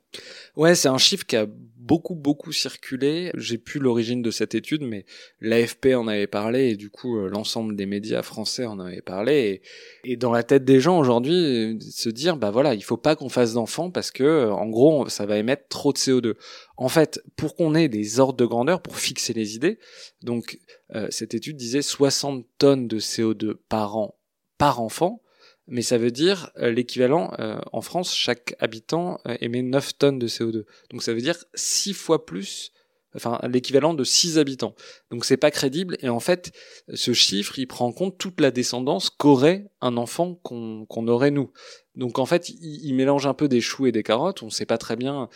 Ouais, 0.56 0.74
c'est 0.74 0.88
un 0.88 0.96
chiffre 0.96 1.26
qui 1.26 1.36
a 1.36 1.46
beaucoup 1.86 2.14
beaucoup 2.14 2.52
circulé. 2.52 3.30
J'ai 3.36 3.58
plus 3.58 3.78
l'origine 3.78 4.20
de 4.20 4.30
cette 4.30 4.54
étude, 4.54 4.82
mais 4.82 5.06
l'AFP 5.40 5.94
en 5.94 6.08
avait 6.08 6.26
parlé 6.26 6.70
et 6.70 6.76
du 6.76 6.90
coup 6.90 7.18
euh, 7.18 7.28
l'ensemble 7.28 7.76
des 7.76 7.86
médias 7.86 8.22
français 8.22 8.66
en 8.66 8.78
avait 8.80 9.02
parlé. 9.02 9.62
Et, 10.04 10.16
dans 10.16 10.32
la 10.32 10.42
tête 10.42 10.64
des 10.64 10.80
gens 10.80 10.98
aujourd'hui, 10.98 11.78
se 11.80 12.08
dire 12.08 12.36
bah 12.36 12.50
voilà, 12.50 12.74
il 12.74 12.82
faut 12.82 12.96
pas 12.96 13.14
qu'on 13.14 13.28
fasse 13.28 13.54
d'enfants 13.54 13.90
parce 13.90 14.10
que 14.10 14.24
euh, 14.24 14.52
en 14.52 14.66
gros 14.68 15.08
ça 15.08 15.26
va 15.26 15.38
émettre 15.38 15.68
trop 15.68 15.92
de 15.92 15.98
CO2. 15.98 16.34
En 16.76 16.88
fait, 16.88 17.22
pour 17.36 17.54
qu'on 17.54 17.74
ait 17.74 17.88
des 17.88 18.20
ordres 18.20 18.36
de 18.36 18.46
grandeur 18.46 18.82
pour 18.82 18.98
fixer 18.98 19.32
les 19.32 19.54
idées, 19.54 19.78
donc 20.22 20.58
euh, 20.94 21.06
cette 21.10 21.34
étude 21.34 21.56
disait 21.56 21.82
60 21.82 22.44
tonnes 22.58 22.88
de 22.88 22.98
CO2 22.98 23.54
par 23.68 23.96
an 23.96 24.18
par 24.58 24.80
enfant 24.80 25.22
mais 25.68 25.82
ça 25.82 25.98
veut 25.98 26.10
dire 26.10 26.50
euh, 26.58 26.70
l'équivalent 26.70 27.32
euh, 27.38 27.58
en 27.72 27.80
France, 27.80 28.14
chaque 28.14 28.54
habitant 28.58 29.18
euh, 29.26 29.36
émet 29.40 29.62
9 29.62 29.98
tonnes 29.98 30.18
de 30.18 30.28
CO2. 30.28 30.64
Donc 30.90 31.02
ça 31.02 31.12
veut 31.12 31.20
dire 31.20 31.36
6 31.54 31.92
fois 31.92 32.24
plus, 32.24 32.72
enfin 33.14 33.40
l'équivalent 33.48 33.94
de 33.94 34.04
6 34.04 34.38
habitants. 34.38 34.74
Donc 35.10 35.24
c'est 35.24 35.36
pas 35.36 35.50
crédible 35.50 35.96
et 36.00 36.08
en 36.08 36.20
fait 36.20 36.52
ce 36.94 37.12
chiffre 37.12 37.58
il 37.58 37.66
prend 37.66 37.86
en 37.86 37.92
compte 37.92 38.16
toute 38.18 38.40
la 38.40 38.50
descendance 38.50 39.10
qu'aurait 39.10 39.66
un 39.80 39.96
enfant 39.96 40.34
qu'on 40.34 41.08
aurait 41.08 41.32
nous. 41.32 41.50
Donc 41.96 42.18
en 42.18 42.26
fait 42.26 42.48
il, 42.48 42.86
il, 42.86 42.94
mélange 42.94 43.26
un 43.26 43.34
peu 43.34 43.48
des 43.48 43.60
choux 43.60 43.86
et 43.86 43.92
des 43.92 44.02
carottes. 44.02 44.42
On 44.42 44.50
sait 44.50 44.66
pas 44.66 44.78
très 44.78 44.96
bien 44.96 45.28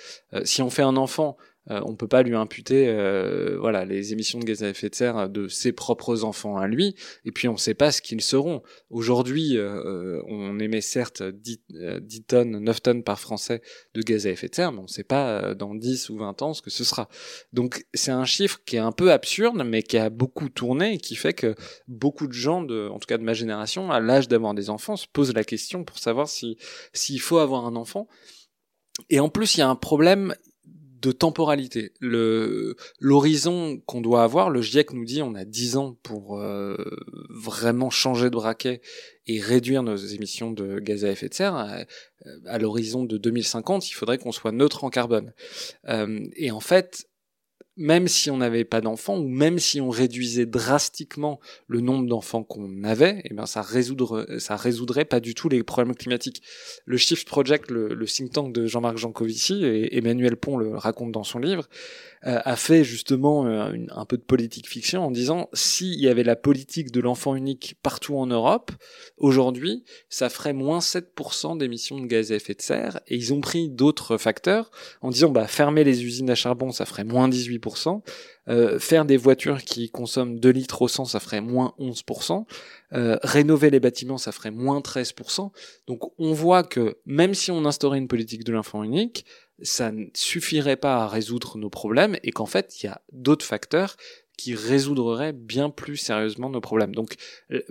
si 0.45 0.63
on 0.63 0.71
fait 0.71 0.83
un 0.83 0.97
enfant 0.97 1.37
euh, 1.71 1.81
on 1.85 1.95
peut 1.95 2.09
pas 2.09 2.23
lui 2.23 2.35
imputer 2.35 2.89
euh, 2.89 3.59
voilà 3.61 3.85
les 3.85 4.15
émissions 4.15 4.39
de 4.39 4.45
gaz 4.45 4.63
à 4.63 4.71
effet 4.71 4.89
de 4.89 4.95
serre 4.95 5.29
de 5.29 5.47
ses 5.47 5.73
propres 5.73 6.25
enfants 6.25 6.57
à 6.57 6.67
lui 6.67 6.95
et 7.27 7.33
puis 7.33 7.49
on 7.49 7.53
ne 7.53 7.59
sait 7.59 7.75
pas 7.75 7.93
ce 7.93 8.01
qu'ils 8.01 8.23
seront. 8.23 8.63
Aujourd'hui 8.89 9.59
euh, 9.59 10.23
on 10.27 10.59
émet 10.59 10.81
certes 10.81 11.23
10, 11.23 11.61
10, 12.01 12.25
tonnes 12.25 12.59
9 12.59 12.83
tonnes 12.83 13.05
par 13.05 13.21
français 13.21 13.61
de 13.95 14.01
gaz 14.01 14.27
à 14.27 14.31
effet 14.31 14.49
de 14.49 14.55
serre 14.55 14.73
mais 14.73 14.79
on 14.79 14.85
ne 14.85 14.89
sait 14.89 15.05
pas 15.05 15.55
dans 15.55 15.75
10 15.75 16.09
ou 16.09 16.17
20 16.17 16.41
ans 16.41 16.55
ce 16.55 16.63
que 16.63 16.71
ce 16.71 16.83
sera. 16.83 17.09
Donc 17.53 17.85
c'est 17.93 18.11
un 18.11 18.25
chiffre 18.25 18.61
qui 18.65 18.77
est 18.77 18.81
un 18.81 18.93
peu 18.93 19.13
absurde 19.13 19.63
mais 19.65 19.83
qui 19.83 19.99
a 19.99 20.09
beaucoup 20.09 20.49
tourné 20.49 20.95
et 20.95 20.99
qui 20.99 21.15
fait 21.15 21.35
que 21.35 21.55
beaucoup 21.89 22.27
de 22.27 22.33
gens 22.33 22.63
de 22.63 22.89
en 22.89 22.99
tout 22.99 23.07
cas 23.07 23.19
de 23.19 23.23
ma 23.23 23.35
génération 23.35 23.91
à 23.91 24.01
l'âge 24.01 24.29
d'avoir 24.29 24.55
des 24.55 24.71
enfants 24.71 24.97
se 24.97 25.07
posent 25.07 25.35
la 25.35 25.45
question 25.45 25.85
pour 25.85 25.99
savoir 25.99 26.27
si 26.27 26.57
s'il 26.95 27.21
faut 27.21 27.39
avoir 27.39 27.67
un 27.67 27.77
enfant. 27.77 28.09
Et 29.09 29.21
en 29.21 29.29
plus, 29.29 29.57
il 29.57 29.61
y 29.61 29.63
a 29.63 29.69
un 29.69 29.77
problème, 29.77 30.35
de 31.01 31.13
temporalité. 31.13 31.93
Le 32.01 32.77
l'horizon 32.99 33.81
qu'on 33.87 34.01
doit 34.01 34.23
avoir, 34.23 34.51
le 34.51 34.63
GIEC 34.63 34.93
nous 34.93 35.05
dit 35.05 35.23
on 35.23 35.35
a 35.35 35.45
10 35.45 35.77
ans 35.77 35.97
pour 36.03 36.39
euh, 36.39 36.77
vraiment 37.31 37.91
changer 37.91 38.27
de 38.27 38.35
braquet 38.35 38.81
et 39.27 39.41
réduire 39.41 39.83
nos 39.83 39.97
émissions 39.97 40.51
de 40.51 40.79
gaz 40.79 41.05
à 41.05 41.11
effet 41.11 41.29
de 41.29 41.35
serre. 41.35 41.55
À, 41.55 41.85
à 42.47 42.59
l'horizon 42.59 43.05
de 43.05 43.17
2050, 43.17 43.89
il 43.89 43.95
faudrait 43.95 44.19
qu'on 44.19 44.33
soit 44.33 44.53
neutre 44.53 44.85
en 44.85 44.91
carbone. 44.91 45.33
Euh, 45.89 46.21
et 46.37 46.51
en 46.51 46.61
fait, 46.61 47.07
même 47.81 48.09
si 48.09 48.31
on 48.31 48.37
n'avait 48.37 48.65
pas 48.65 48.83
d'enfants 48.83 49.19
ou 49.19 49.27
même 49.27 49.59
si 49.59 49.81
on 49.81 49.89
réduisait 49.89 50.45
drastiquement 50.45 51.41
le 51.67 51.81
nombre 51.81 52.07
d'enfants 52.07 52.45
qu'on 52.45 52.85
avait, 52.85 53.23
eh 53.25 53.35
bien 53.35 53.47
ça 53.47 53.63
résoudre, 53.63 54.27
ça 54.39 54.55
résoudrait 54.55 55.07
pas 55.07 55.19
du 55.19 55.35
tout 55.35 55.49
les 55.49 55.63
problèmes 55.63 55.97
climatiques. 55.97 56.43
Le 56.85 56.99
Shift 56.99 57.27
Project, 57.27 57.71
le, 57.71 57.95
le 57.95 58.07
think 58.07 58.33
tank 58.33 58.53
de 58.53 58.67
Jean-Marc 58.67 58.99
Jancovici 58.99 59.65
et 59.65 59.97
Emmanuel 59.97 60.37
Pont 60.37 60.59
le 60.59 60.77
raconte 60.77 61.11
dans 61.11 61.25
son 61.25 61.39
livre, 61.39 61.69
euh, 62.27 62.39
a 62.45 62.55
fait 62.57 62.85
justement 62.85 63.47
euh, 63.47 63.73
un 63.89 64.05
peu 64.05 64.19
de 64.19 64.23
politique 64.23 64.69
fiction 64.69 65.07
en 65.07 65.11
disant 65.11 65.49
s'il 65.55 65.99
y 65.99 66.07
avait 66.07 66.23
la 66.23 66.37
politique 66.37 66.91
de 66.93 67.01
l'enfant 67.01 67.35
unique 67.35 67.77
partout 67.83 68.19
en 68.19 68.27
Europe, 68.27 68.73
aujourd'hui, 69.17 69.85
ça 70.11 70.29
ferait 70.29 70.53
moins 70.53 70.81
7% 70.81 71.57
d'émissions 71.57 71.99
de 71.99 72.07
gaz 72.07 72.31
à 72.31 72.35
effet 72.35 72.53
de 72.53 72.61
serre. 72.61 73.01
Et 73.09 73.17
ils 73.17 73.33
ont 73.33 73.41
pris 73.41 73.71
d'autres 73.71 74.19
facteurs 74.19 74.71
en 75.01 75.09
disant 75.09 75.31
bah 75.31 75.47
fermer 75.47 75.83
les 75.83 76.05
usines 76.05 76.29
à 76.29 76.35
charbon, 76.35 76.73
ça 76.73 76.85
ferait 76.85 77.05
moins 77.05 77.27
18%. 77.27 77.70
Euh, 78.49 78.79
faire 78.79 79.05
des 79.05 79.17
voitures 79.17 79.63
qui 79.63 79.91
consomment 79.91 80.41
2 80.41 80.51
litres 80.51 80.83
au 80.83 80.89
100, 80.89 81.05
ça 81.05 81.21
ferait 81.21 81.41
moins 81.41 81.75
11%. 81.79 82.47
Euh, 82.93 83.19
rénover 83.23 83.71
les 83.71 83.81
bâtiments, 83.81 84.19
ça 84.19 84.33
ferait 84.33 84.51
moins 84.51 84.81
13%. 84.81 85.53
Donc 85.87 86.13
on 86.19 86.33
voit 86.33 86.65
que 86.65 86.99
même 87.07 87.35
si 87.35 87.51
on 87.51 87.65
instaurait 87.65 87.99
une 87.99 88.09
politique 88.09 88.45
de 88.45 88.53
l'enfant 88.53 88.83
unique, 88.83 89.25
ça 89.63 89.93
ne 89.93 90.07
suffirait 90.15 90.77
pas 90.77 91.05
à 91.05 91.09
résoudre 91.09 91.59
nos 91.59 91.71
problèmes 91.71 92.17
et 92.23 92.33
qu'en 92.33 92.47
fait, 92.47 92.83
il 92.83 92.87
y 92.87 92.89
a 92.89 93.03
d'autres 93.13 93.45
facteurs 93.45 93.97
qui 94.37 94.55
résoudraient 94.55 95.35
bien 95.35 95.71
plus 95.71 95.99
sérieusement 95.99 96.51
nos 96.51 96.63
problèmes. 96.63 96.95
Donc, 96.95 97.17
euh, 97.53 97.63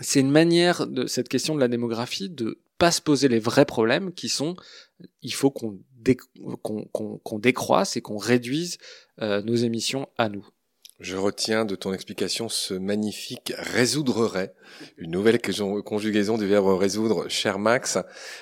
c'est 0.00 0.20
une 0.20 0.30
manière 0.30 0.86
de 0.86 1.06
cette 1.06 1.28
question 1.28 1.54
de 1.54 1.60
la 1.60 1.68
démographie 1.68 2.28
de 2.28 2.60
pas 2.78 2.90
se 2.90 3.00
poser 3.00 3.28
les 3.28 3.38
vrais 3.38 3.66
problèmes 3.66 4.12
qui 4.12 4.28
sont 4.28 4.56
il 5.22 5.32
faut 5.32 5.50
qu'on 5.50 5.78
décroisse 6.02 7.96
et 7.96 8.00
qu'on 8.00 8.18
réduise 8.18 8.78
euh, 9.20 9.42
nos 9.42 9.56
émissions 9.56 10.08
à 10.18 10.28
nous. 10.28 10.46
Je 11.02 11.16
retiens 11.16 11.64
de 11.64 11.74
ton 11.74 11.92
explication 11.92 12.48
ce 12.48 12.74
magnifique 12.74 13.52
résoudrerait, 13.58 14.54
une 14.98 15.10
nouvelle 15.10 15.40
conjugaison 15.40 16.38
du 16.38 16.46
verbe 16.46 16.68
résoudre, 16.78 17.28
cher 17.28 17.58
Max. 17.58 17.98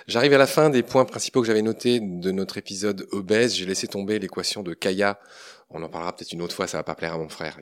J'arrive 0.07 0.35
à 0.35 0.39
la 0.39 0.47
fin 0.47 0.69
des 0.69 0.83
points 0.83 1.07
principaux 1.07 1.41
que 1.41 1.47
j'avais 1.47 1.63
notés 1.63 2.01
de 2.01 2.31
notre 2.31 2.59
épisode 2.59 3.07
obèse. 3.13 3.55
J'ai 3.55 3.65
laissé 3.65 3.87
tomber 3.87 4.19
l'équation 4.19 4.63
de 4.63 4.75
Kaya. 4.75 5.19
On 5.71 5.83
en 5.83 5.89
parlera 5.89 6.15
peut-être 6.15 6.33
une 6.33 6.43
autre 6.43 6.55
fois, 6.55 6.67
ça 6.67 6.77
va 6.77 6.83
pas 6.83 6.95
plaire 6.95 7.15
à 7.15 7.19
mon 7.19 7.31
frère. 7.31 7.59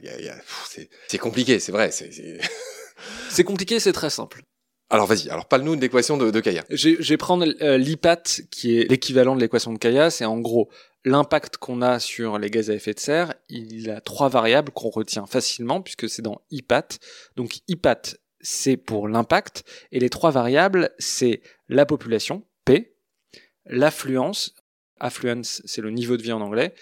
C'est 1.06 1.18
compliqué, 1.18 1.61
c'est 1.61 1.72
vrai. 1.72 1.92
C'est 1.92 3.44
compliqué, 3.44 3.78
c'est 3.78 3.92
très 3.92 4.11
simple. 4.11 4.42
Alors 4.90 5.07
vas-y, 5.07 5.29
alors 5.29 5.46
parle-nous 5.46 5.77
de 5.77 5.83
l'équation 5.83 6.16
de, 6.16 6.31
de 6.31 6.40
Kaya. 6.40 6.64
Je 6.70 6.96
vais 6.96 7.16
prendre 7.18 7.46
euh, 7.61 7.77
l'IPAT, 7.77 8.22
qui 8.51 8.79
est 8.79 8.90
l'équivalent 8.90 9.37
de 9.37 9.40
l'équation 9.40 9.72
de 9.72 9.79
Kaya. 9.79 10.09
C'est 10.11 10.24
en 10.24 10.38
gros 10.38 10.70
l'impact 11.05 11.59
qu'on 11.59 11.83
a 11.83 11.98
sur 11.98 12.38
les 12.38 12.51
gaz 12.51 12.70
à 12.70 12.74
effet 12.74 12.94
de 12.94 13.01
serre, 13.01 13.35
il 13.48 13.90
a 13.90 14.01
trois 14.01 14.29
variables 14.29 14.72
qu'on 14.72 14.90
retient 14.90 15.27
facilement 15.27 15.83
puisque 15.83 16.09
c'est 16.09 16.22
dans 16.22 16.40
IPAT. 16.51 16.88
Donc 17.37 17.59
IPAT, 17.68 18.03
c'est 18.40 18.77
pour 18.77 19.09
l'impact 19.09 19.64
et 19.92 20.01
les 20.01 20.11
trois 20.11 20.31
variables, 20.31 20.90
c'est 20.98 21.42
la 21.68 21.87
population, 21.87 22.44
P, 22.64 22.96
l'affluence, 23.66 24.55
affluence, 25.01 25.62
c'est 25.64 25.83
le 25.83 25.90
niveau 25.90 26.16
de 26.16 26.22
vie 26.22 26.33
en 26.33 26.40
anglais, 26.40 26.74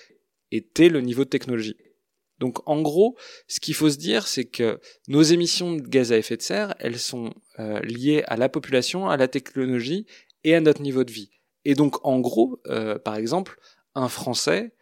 et 0.53 0.63
T, 0.63 0.89
le 0.89 1.01
niveau 1.01 1.25
de 1.25 1.29
technologie. 1.29 1.77
Donc 2.39 2.59
en 2.69 2.83
gros, 2.83 3.17
ce 3.49 3.61
qu'il 3.61 3.75
faut 3.75 3.91
se 3.91 3.97
dire, 3.97 4.27
c'est 4.27 4.45
que 4.45 4.81
nos 5.09 5.23
émissions 5.23 5.75
de 5.75 5.81
gaz 5.81 6.13
à 6.13 6.19
effet 6.19 6.37
de 6.37 6.43
serre, 6.43 6.75
elles 6.79 6.99
sont 6.99 7.33
euh, 7.59 7.81
liées 7.81 8.23
à 8.27 8.37
la 8.37 8.49
population, 8.49 9.09
à 9.09 9.17
la 9.17 9.29
technologie 9.29 10.07
et 10.45 10.55
à 10.55 10.61
notre 10.61 10.83
niveau 10.83 11.05
de 11.05 11.13
vie. 11.13 11.31
Et 11.65 11.75
donc 11.75 12.05
en 12.07 12.21
gros, 12.21 12.61
euh, 12.67 12.99
par 12.99 13.17
exemple, 13.17 13.59
un 13.95 14.09
Français 14.09 14.73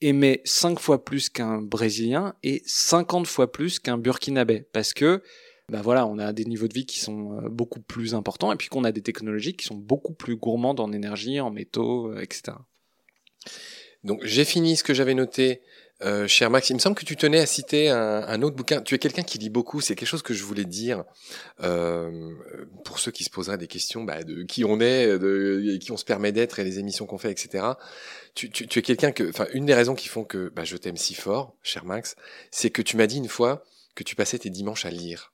émet 0.00 0.40
5 0.44 0.78
fois 0.78 1.04
plus 1.04 1.28
qu'un 1.28 1.60
Brésilien 1.60 2.34
et 2.42 2.62
50 2.66 3.26
fois 3.26 3.50
plus 3.50 3.78
qu'un 3.78 3.98
Burkinabé. 3.98 4.66
Parce 4.72 4.92
que, 4.92 5.22
bah 5.70 5.80
voilà, 5.82 6.06
on 6.06 6.18
a 6.18 6.32
des 6.32 6.44
niveaux 6.44 6.68
de 6.68 6.74
vie 6.74 6.86
qui 6.86 7.00
sont 7.00 7.38
euh, 7.38 7.48
beaucoup 7.48 7.80
plus 7.80 8.14
importants 8.14 8.52
et 8.52 8.56
puis 8.56 8.68
qu'on 8.68 8.84
a 8.84 8.92
des 8.92 9.02
technologies 9.02 9.54
qui 9.54 9.66
sont 9.66 9.74
beaucoup 9.74 10.14
plus 10.14 10.36
gourmandes 10.36 10.80
en 10.80 10.92
énergie, 10.92 11.40
en 11.40 11.50
métaux, 11.50 12.12
euh, 12.12 12.20
etc. 12.20 12.56
Donc 14.04 14.24
j'ai 14.24 14.44
fini 14.44 14.76
ce 14.76 14.84
que 14.84 14.94
j'avais 14.94 15.14
noté 15.14 15.60
euh, 16.02 16.28
cher 16.28 16.48
Max, 16.48 16.70
il 16.70 16.74
me 16.74 16.78
semble 16.78 16.94
que 16.94 17.04
tu 17.04 17.16
tenais 17.16 17.40
à 17.40 17.46
citer 17.46 17.90
un, 17.90 18.42
autre 18.42 18.54
bouquin. 18.54 18.80
Tu 18.80 18.94
es 18.94 18.98
quelqu'un 18.98 19.22
qui 19.22 19.38
lit 19.38 19.50
beaucoup. 19.50 19.80
C'est 19.80 19.96
quelque 19.96 20.08
chose 20.08 20.22
que 20.22 20.34
je 20.34 20.44
voulais 20.44 20.64
dire 20.64 21.04
euh, 21.60 22.32
pour 22.84 23.00
ceux 23.00 23.10
qui 23.10 23.24
se 23.24 23.30
poseraient 23.30 23.58
des 23.58 23.66
questions 23.66 24.04
bah, 24.04 24.22
de 24.22 24.42
qui 24.44 24.64
on 24.64 24.80
est, 24.80 25.18
de 25.18 25.76
qui 25.80 25.90
on 25.90 25.96
se 25.96 26.04
permet 26.04 26.30
d'être 26.30 26.58
et 26.58 26.64
les 26.64 26.78
émissions 26.78 27.06
qu'on 27.06 27.18
fait, 27.18 27.32
etc. 27.32 27.64
Tu, 28.34 28.50
tu, 28.50 28.68
tu 28.68 28.78
es 28.78 28.82
quelqu'un 28.82 29.10
que, 29.10 29.28
enfin, 29.28 29.46
une 29.52 29.66
des 29.66 29.74
raisons 29.74 29.94
qui 29.94 30.08
font 30.08 30.24
que 30.24 30.52
bah, 30.54 30.64
je 30.64 30.76
t'aime 30.76 30.96
si 30.96 31.14
fort, 31.14 31.56
cher 31.62 31.84
Max, 31.84 32.14
c'est 32.50 32.70
que 32.70 32.82
tu 32.82 32.96
m'as 32.96 33.06
dit 33.06 33.18
une 33.18 33.28
fois 33.28 33.64
que 33.96 34.04
tu 34.04 34.14
passais 34.14 34.38
tes 34.38 34.50
dimanches 34.50 34.84
à 34.84 34.90
lire. 34.90 35.32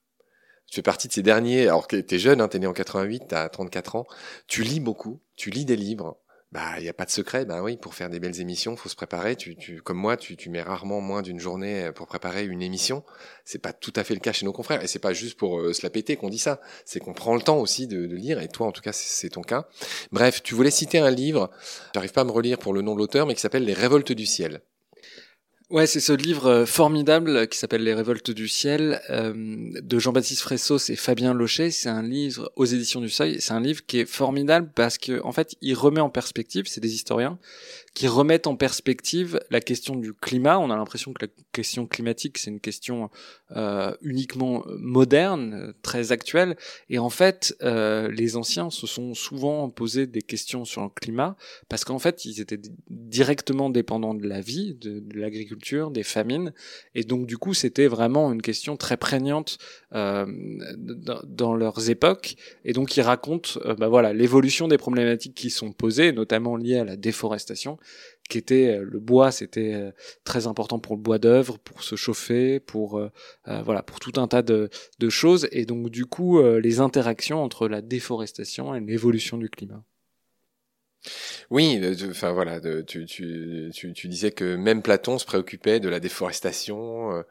Tu 0.67 0.77
fais 0.77 0.83
partie 0.83 1.09
de 1.09 1.13
ces 1.13 1.23
derniers, 1.23 1.65
alors 1.65 1.87
que 1.87 1.97
t'es 1.97 2.19
jeune, 2.19 2.41
hein, 2.41 2.49
t'es 2.49 2.59
né 2.59 2.67
en 2.67 2.73
88, 2.73 3.25
t'as 3.29 3.49
34 3.49 3.97
ans. 3.97 4.07
Tu 4.47 4.63
lis 4.63 4.81
beaucoup, 4.81 5.21
tu 5.37 5.51
lis 5.51 5.67
des 5.67 5.77
livres, 5.77 6.17
bah, 6.55 6.75
il 6.79 6.85
n'y 6.85 6.89
a 6.89 6.93
pas 6.93 7.05
de 7.05 7.11
secret. 7.11 7.45
Bah 7.45 7.63
oui, 7.65 7.77
pour 7.77 7.95
faire 7.95 8.09
des 8.09 8.21
belles 8.21 8.41
émissions, 8.41 8.77
faut 8.77 8.89
se 8.89 8.95
préparer. 8.95 9.35
Tu, 9.35 9.57
tu, 9.57 9.83
comme 9.83 9.99
moi, 9.99 10.17
tu, 10.17 10.37
tu 10.37 10.51
mets 10.51 10.63
rarement 10.63 11.01
moins 11.01 11.21
d'une 11.21 11.41
journée 11.41 11.91
pour 11.97 12.07
préparer 12.07 12.45
une 12.45 12.63
émission. 12.63 13.03
C'est 13.45 13.59
pas 13.59 13.73
tout 13.73 13.93
à 13.97 14.05
fait 14.05 14.15
le 14.15 14.21
cas 14.21 14.33
chez 14.33 14.47
nos 14.47 14.53
confrères. 14.53 14.81
Et 14.81 14.87
c'est 14.87 15.01
pas 15.01 15.13
juste 15.13 15.37
pour 15.37 15.59
euh, 15.59 15.73
se 15.73 15.83
la 15.83 15.91
péter 15.91 16.15
qu'on 16.15 16.29
dit 16.29 16.39
ça. 16.39 16.61
C'est 16.85 17.01
qu'on 17.01 17.13
prend 17.13 17.35
le 17.35 17.43
temps 17.43 17.59
aussi 17.59 17.89
de, 17.89 18.07
de, 18.07 18.15
lire. 18.15 18.41
Et 18.41 18.47
toi, 18.47 18.69
en 18.69 18.73
tout 18.73 18.83
cas, 18.83 18.93
c'est 18.93 19.31
ton 19.31 19.43
cas. 19.43 19.67
Bref, 20.13 20.45
tu 20.45 20.55
voulais 20.55 20.71
citer 20.71 21.01
un 21.01 21.11
livre. 21.11 21.51
J'arrive 21.93 22.13
pas 22.13 22.21
à 22.21 22.25
me 22.25 22.31
relire 22.31 22.59
pour 22.59 22.73
le 22.73 22.83
nom 22.83 22.95
de 22.95 23.01
l'auteur, 23.01 23.27
mais 23.27 23.35
qui 23.35 23.41
s'appelle 23.41 23.65
Les 23.65 23.75
Révoltes 23.75 24.13
du 24.13 24.25
ciel. 24.25 24.63
Ouais, 25.71 25.87
c'est 25.87 26.01
ce 26.01 26.13
livre 26.13 26.47
euh, 26.47 26.67
formidable 26.67 27.49
qui 27.49 27.57
s'appelle 27.57 27.83
Les 27.83 27.95
Révoltes 27.95 28.31
du 28.31 28.49
ciel 28.49 29.01
euh, 29.09 29.33
de 29.35 29.99
Jean-Baptiste 29.99 30.43
Fressos 30.43 30.91
et 30.91 30.97
Fabien 30.97 31.33
Locher. 31.33 31.71
C'est 31.71 31.89
un 31.89 32.03
livre 32.03 32.53
aux 32.57 32.67
éditions 32.67 33.01
du 33.01 33.09
Seuil. 33.09 33.41
C'est 33.41 33.55
un 33.55 33.61
livre 33.61 33.81
qui 33.87 34.01
est 34.01 34.05
formidable 34.05 34.71
parce 34.75 34.99
que 34.99 35.23
en 35.25 35.33
fait, 35.33 35.57
il 35.63 35.75
remet 35.75 36.03
en 36.03 36.11
perspective, 36.11 36.67
c'est 36.67 36.83
des 36.83 36.95
historiens 36.95 37.39
qui 37.95 38.09
remettent 38.09 38.49
en 38.49 38.57
perspective 38.57 39.41
la 39.51 39.61
question 39.61 39.95
du 39.95 40.13
climat. 40.13 40.59
On 40.59 40.71
a 40.71 40.77
l'impression 40.77 41.13
que 41.13 41.27
la 41.27 41.33
question 41.53 41.87
climatique, 41.87 42.39
c'est 42.39 42.51
une 42.51 42.61
question 42.61 43.09
euh, 43.53 43.95
uniquement 44.03 44.65
moderne, 44.81 45.73
très 45.83 46.11
actuelle. 46.11 46.57
Et 46.91 46.99
en 46.99 47.09
fait, 47.09 47.57
euh, 47.63 48.11
les 48.11 48.37
anciens 48.37 48.71
se 48.71 48.89
sont 48.89 49.15
souvent 49.15 49.71
posé 49.71 50.09
des 50.09 50.23
questions 50.23 50.65
sur 50.65 50.83
le 50.83 50.89
climat 50.89 51.37
parce 51.69 51.85
qu'en 51.85 52.01
fait, 52.01 52.25
ils 52.25 52.41
étaient 52.41 52.61
directement 52.91 53.71
dépendants 53.71 54.15
de 54.15 54.27
la 54.27 54.41
vie, 54.41 54.75
de, 54.75 54.99
de 54.99 55.21
l'agriculture, 55.21 55.93
des 55.93 56.03
famines. 56.03 56.53
Et 56.97 57.05
donc, 57.05 57.27
du 57.27 57.39
coup, 57.39 57.55
c'était 57.55 57.87
vraiment 57.87 58.33
une 58.33 58.43
question 58.43 58.77
très 58.77 58.97
prégnante 58.97 59.59
euh, 59.95 60.27
dans 61.25 61.55
leurs 61.55 61.91
époques. 61.91 62.35
Et 62.65 62.73
donc, 62.73 62.97
ils 62.97 63.03
racontent 63.03 63.61
euh, 63.65 63.77
bah 63.77 63.87
voilà, 63.87 64.13
l'évolution 64.13 64.67
des 64.67 64.79
problématiques 64.79 65.35
qui 65.35 65.51
sont 65.51 65.73
posées, 65.73 66.11
notamment 66.11 66.57
liées 66.57 66.79
à 66.79 66.85
la 66.85 66.97
déforestation 66.97 67.79
qui 68.29 68.39
était 68.39 68.69
euh, 68.69 68.87
le 68.91 69.01
bois, 69.01 69.31
c'était 69.31 69.75
euh, 69.75 69.91
très 70.25 70.47
important 70.47 70.79
pour 70.79 70.97
le 70.97 71.03
bois 71.03 71.19
d'œuvre, 71.19 71.59
pour 71.59 71.83
se 71.83 71.97
chauffer, 71.97 72.61
pour 72.61 72.99
euh, 72.99 73.11
voilà, 73.65 73.83
pour 73.83 74.01
tout 74.01 74.13
un 74.17 74.29
tas 74.29 74.43
de, 74.43 74.71
choses, 75.09 75.49
et 75.53 75.67
donc 75.67 75.91
du 75.91 76.07
coup 76.07 76.43
les 76.43 76.81
interactions 76.81 77.43
entre 77.43 77.69
la 77.69 77.83
déforestation 77.83 78.75
et 78.75 78.81
l'évolution 78.81 79.37
du 79.37 79.51
climat. 79.51 79.85
Oui, 81.51 81.79
enfin 82.09 82.33
voilà, 82.33 82.59
tu, 82.85 83.05
disais 84.09 84.31
que 84.31 84.57
même 84.57 84.81
Platon 84.81 85.19
se 85.19 85.27
préoccupait 85.27 85.79
de 85.79 85.91
la 85.91 86.01
déforestation. 86.01 87.23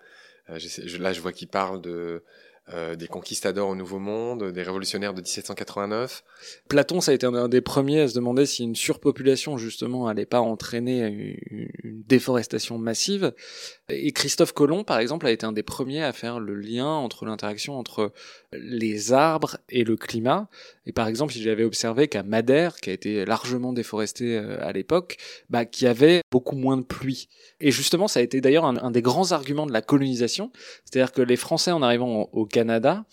là, 0.47 1.13
je 1.13 1.19
vois 1.19 1.33
qu'il 1.33 1.47
parle 1.47 1.81
de 1.81 2.23
euh, 2.71 2.95
des 2.95 3.08
conquistadors 3.08 3.67
au 3.67 3.76
Nouveau 3.76 3.99
Monde, 3.99 4.54
des 4.54 4.63
révolutionnaires 4.63 5.13
de 5.13 5.19
1789. 5.19 6.23
Platon, 6.69 7.02
ça 7.02 7.12
a 7.12 7.13
été 7.13 7.26
un 7.26 7.49
des 7.49 7.60
premiers 7.60 7.99
à 7.99 8.08
se 8.08 8.15
demander 8.15 8.45
si 8.45 8.63
une 8.63 8.76
surpopulation, 8.76 9.58
justement, 9.58 10.08
allait 10.08 10.26
pas 10.26 10.39
entraîner 10.39 11.36
une, 11.52 12.04
déforestation 12.08 12.78
massive. 12.78 13.34
Et 13.89 14.13
Christophe 14.13 14.54
Colomb, 14.54 14.86
par 14.86 14.99
exemple, 14.99 15.28
a 15.28 15.32
été 15.32 15.45
un 15.45 15.52
des 15.52 15.63
premiers 15.63 16.04
à 16.04 16.13
faire 16.13 16.39
le 16.39 16.56
lien 16.56 16.88
entre 16.88 17.26
l'interaction 17.26 17.78
entre 17.78 18.13
les 18.54 19.12
arbres 19.12 19.58
et 19.67 19.84
le 19.84 19.97
climat. 19.97 20.47
Et 20.86 20.93
par 20.93 21.08
exemple, 21.08 21.36
il 21.36 21.49
avait 21.49 21.63
observé 21.63 22.08
qu'à 22.08 22.23
Madère, 22.23 22.78
qui 22.78 22.89
a 22.89 22.93
été 22.93 23.26
largement 23.26 23.73
déforestée 23.73 24.38
euh, 24.38 24.58
à 24.65 24.71
l'époque, 24.71 25.17
bah, 25.49 25.65
qu'il 25.65 25.86
y 25.86 25.89
avait 25.89 26.21
beaucoup 26.32 26.56
moins 26.56 26.78
de 26.78 26.84
pluie. 26.84 27.28
Et 27.60 27.71
justement, 27.71 28.08
ça 28.08 28.19
a 28.19 28.23
été 28.23 28.41
d'ailleurs 28.41 28.65
un, 28.65 28.78
un, 28.78 28.91
des 28.91 29.02
grands 29.02 29.32
arguments 29.32 29.65
de 29.65 29.73
la 29.73 29.82
colonisation. 29.82 30.52
C'est-à-dire 30.86 31.12
que 31.12 31.21
les 31.21 31.38
Français, 31.38 31.71
en 31.71 31.82
arrivant 31.82 32.30
au 32.32 32.45
Canada, 32.53 33.05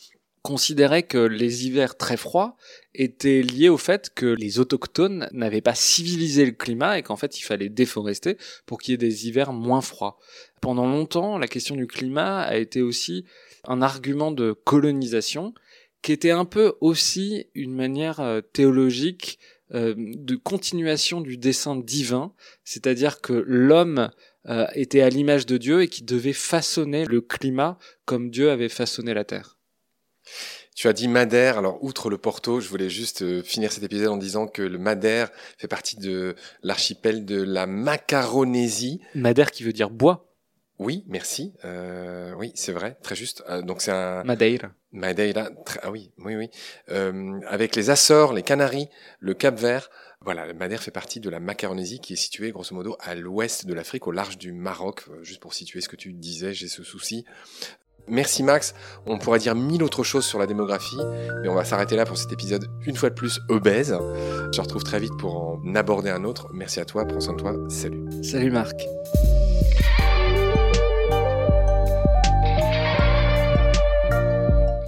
considéraient 0.42 1.03
que 1.03 1.18
les 1.18 1.66
hivers 1.66 1.96
très 1.96 2.16
froids 2.16 2.57
étaient 2.94 3.42
liés 3.42 3.68
au 3.68 3.76
fait 3.76 4.11
que 4.14 4.26
les 4.26 4.59
autochtones 4.59 5.29
n'avaient 5.33 5.61
pas 5.61 5.74
civilisé 5.74 6.44
le 6.46 6.53
climat 6.53 6.98
et 6.98 7.03
qu'en 7.03 7.16
fait 7.16 7.38
il 7.38 7.42
fallait 7.42 7.68
déforester 7.68 8.37
pour 8.64 8.79
qu'il 8.79 8.92
y 8.92 8.94
ait 8.94 9.09
des 9.09 9.26
hivers 9.26 9.53
moins 9.53 9.83
froids. 9.83 10.18
Pendant 10.61 10.87
longtemps, 10.87 11.38
la 11.38 11.48
question 11.48 11.74
du 11.74 11.87
climat 11.87 12.40
a 12.40 12.57
été 12.57 12.81
aussi 12.81 13.24
un 13.64 13.83
argument 13.83 14.31
de 14.31 14.53
colonisation 14.53 15.55
qui 16.03 16.12
était 16.12 16.31
un 16.31 16.46
peu 16.46 16.74
aussi 16.81 17.46
une 17.55 17.74
manière 17.74 18.20
euh, 18.20 18.40
théologique 18.40 19.38
euh, 19.74 19.94
de 19.96 20.35
continuation 20.37 21.20
du 21.20 21.37
dessin 21.37 21.76
divin, 21.76 22.33
c'est-à-dire 22.64 23.20
que 23.20 23.44
l'homme 23.46 24.11
euh, 24.48 24.66
était 24.74 25.03
à 25.03 25.09
l'image 25.09 25.46
de 25.46 25.57
Dieu 25.57 25.83
et 25.83 25.88
qui 25.88 26.03
devait 26.03 26.33
façonner 26.33 27.05
le 27.05 27.20
climat 27.20 27.79
comme 28.05 28.31
Dieu 28.31 28.50
avait 28.50 28.68
façonné 28.68 29.14
la 29.14 29.24
terre. 29.24 29.59
Tu 30.74 30.88
as 30.88 30.92
dit 30.92 31.09
Madère. 31.09 31.59
Alors, 31.59 31.83
outre 31.83 32.09
le 32.09 32.16
Porto, 32.16 32.61
je 32.61 32.68
voulais 32.68 32.88
juste 32.88 33.42
finir 33.42 33.72
cet 33.72 33.83
épisode 33.83 34.09
en 34.09 34.16
disant 34.16 34.46
que 34.46 34.62
le 34.62 34.79
Madère 34.79 35.31
fait 35.59 35.68
partie 35.68 35.96
de 35.96 36.35
l'archipel 36.62 37.26
de 37.26 37.42
la 37.42 37.66
Macaronésie. 37.66 39.00
Madère 39.14 39.50
qui 39.50 39.62
veut 39.62 39.72
dire 39.72 39.90
bois. 39.90 40.31
Oui, 40.81 41.05
merci. 41.09 41.53
Euh, 41.66 42.33
oui, 42.38 42.53
c'est 42.55 42.72
vrai, 42.72 42.96
très 43.03 43.14
juste. 43.14 43.44
Euh, 43.50 43.61
donc 43.61 43.83
c'est 43.83 43.92
un 43.92 44.24
Madeira. 44.24 44.70
Madeira. 44.92 45.50
Ah 45.83 45.90
oui, 45.90 46.11
oui, 46.16 46.37
oui. 46.37 46.48
Euh, 46.88 47.38
avec 47.46 47.76
les 47.76 47.90
Açores, 47.90 48.33
les 48.33 48.42
Canaries, 48.42 48.88
le 49.18 49.35
Cap-Vert. 49.35 49.90
Voilà, 50.22 50.46
le 50.46 50.52
Madère 50.52 50.83
fait 50.83 50.90
partie 50.90 51.18
de 51.18 51.30
la 51.30 51.40
Macaronésie 51.40 51.98
qui 51.98 52.12
est 52.12 52.16
située 52.16 52.50
grosso 52.50 52.74
modo 52.74 52.94
à 53.00 53.14
l'ouest 53.14 53.64
de 53.64 53.72
l'Afrique, 53.72 54.06
au 54.06 54.12
large 54.12 54.37
du 54.37 54.52
Maroc. 54.52 55.04
Euh, 55.09 55.24
juste 55.24 55.40
pour 55.40 55.54
situer 55.54 55.80
ce 55.80 55.88
que 55.88 55.96
tu 55.96 56.12
disais, 56.12 56.52
j'ai 56.52 56.68
ce 56.68 56.83
souci. 56.83 57.24
Merci 58.06 58.42
Max. 58.42 58.74
On 59.06 59.16
pourrait 59.16 59.38
dire 59.38 59.54
mille 59.54 59.83
autres 59.83 60.04
choses 60.04 60.26
sur 60.26 60.38
la 60.38 60.46
démographie, 60.46 60.98
mais 61.42 61.48
on 61.48 61.54
va 61.54 61.64
s'arrêter 61.64 61.96
là 61.96 62.04
pour 62.04 62.18
cet 62.18 62.30
épisode 62.33 62.66
une 62.85 62.96
fois 62.96 63.09
de 63.09 63.14
plus 63.14 63.40
obèse. 63.48 63.96
Je 64.52 64.56
te 64.59 64.61
retrouve 64.61 64.85
très 64.85 65.00
vite 65.00 65.16
pour 65.18 65.37
en 65.38 65.74
aborder 65.74 66.11
un 66.11 66.24
autre. 66.24 66.48
Merci 66.52 66.80
à 66.80 66.85
toi, 66.85 67.06
prends 67.06 67.20
soin 67.20 67.33
de 67.33 67.40
toi. 67.40 67.56
Salut. 67.70 68.04
Salut 68.22 68.50
Marc. 68.50 68.78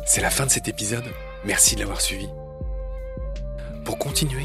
C'est 0.05 0.21
la 0.21 0.29
fin 0.29 0.45
de 0.45 0.51
cet 0.51 0.69
épisode. 0.69 1.07
Merci 1.47 1.75
de 1.75 1.81
l'avoir 1.81 2.03
suivi. 2.03 2.29
Pour 3.87 3.97
continuer, 3.97 4.45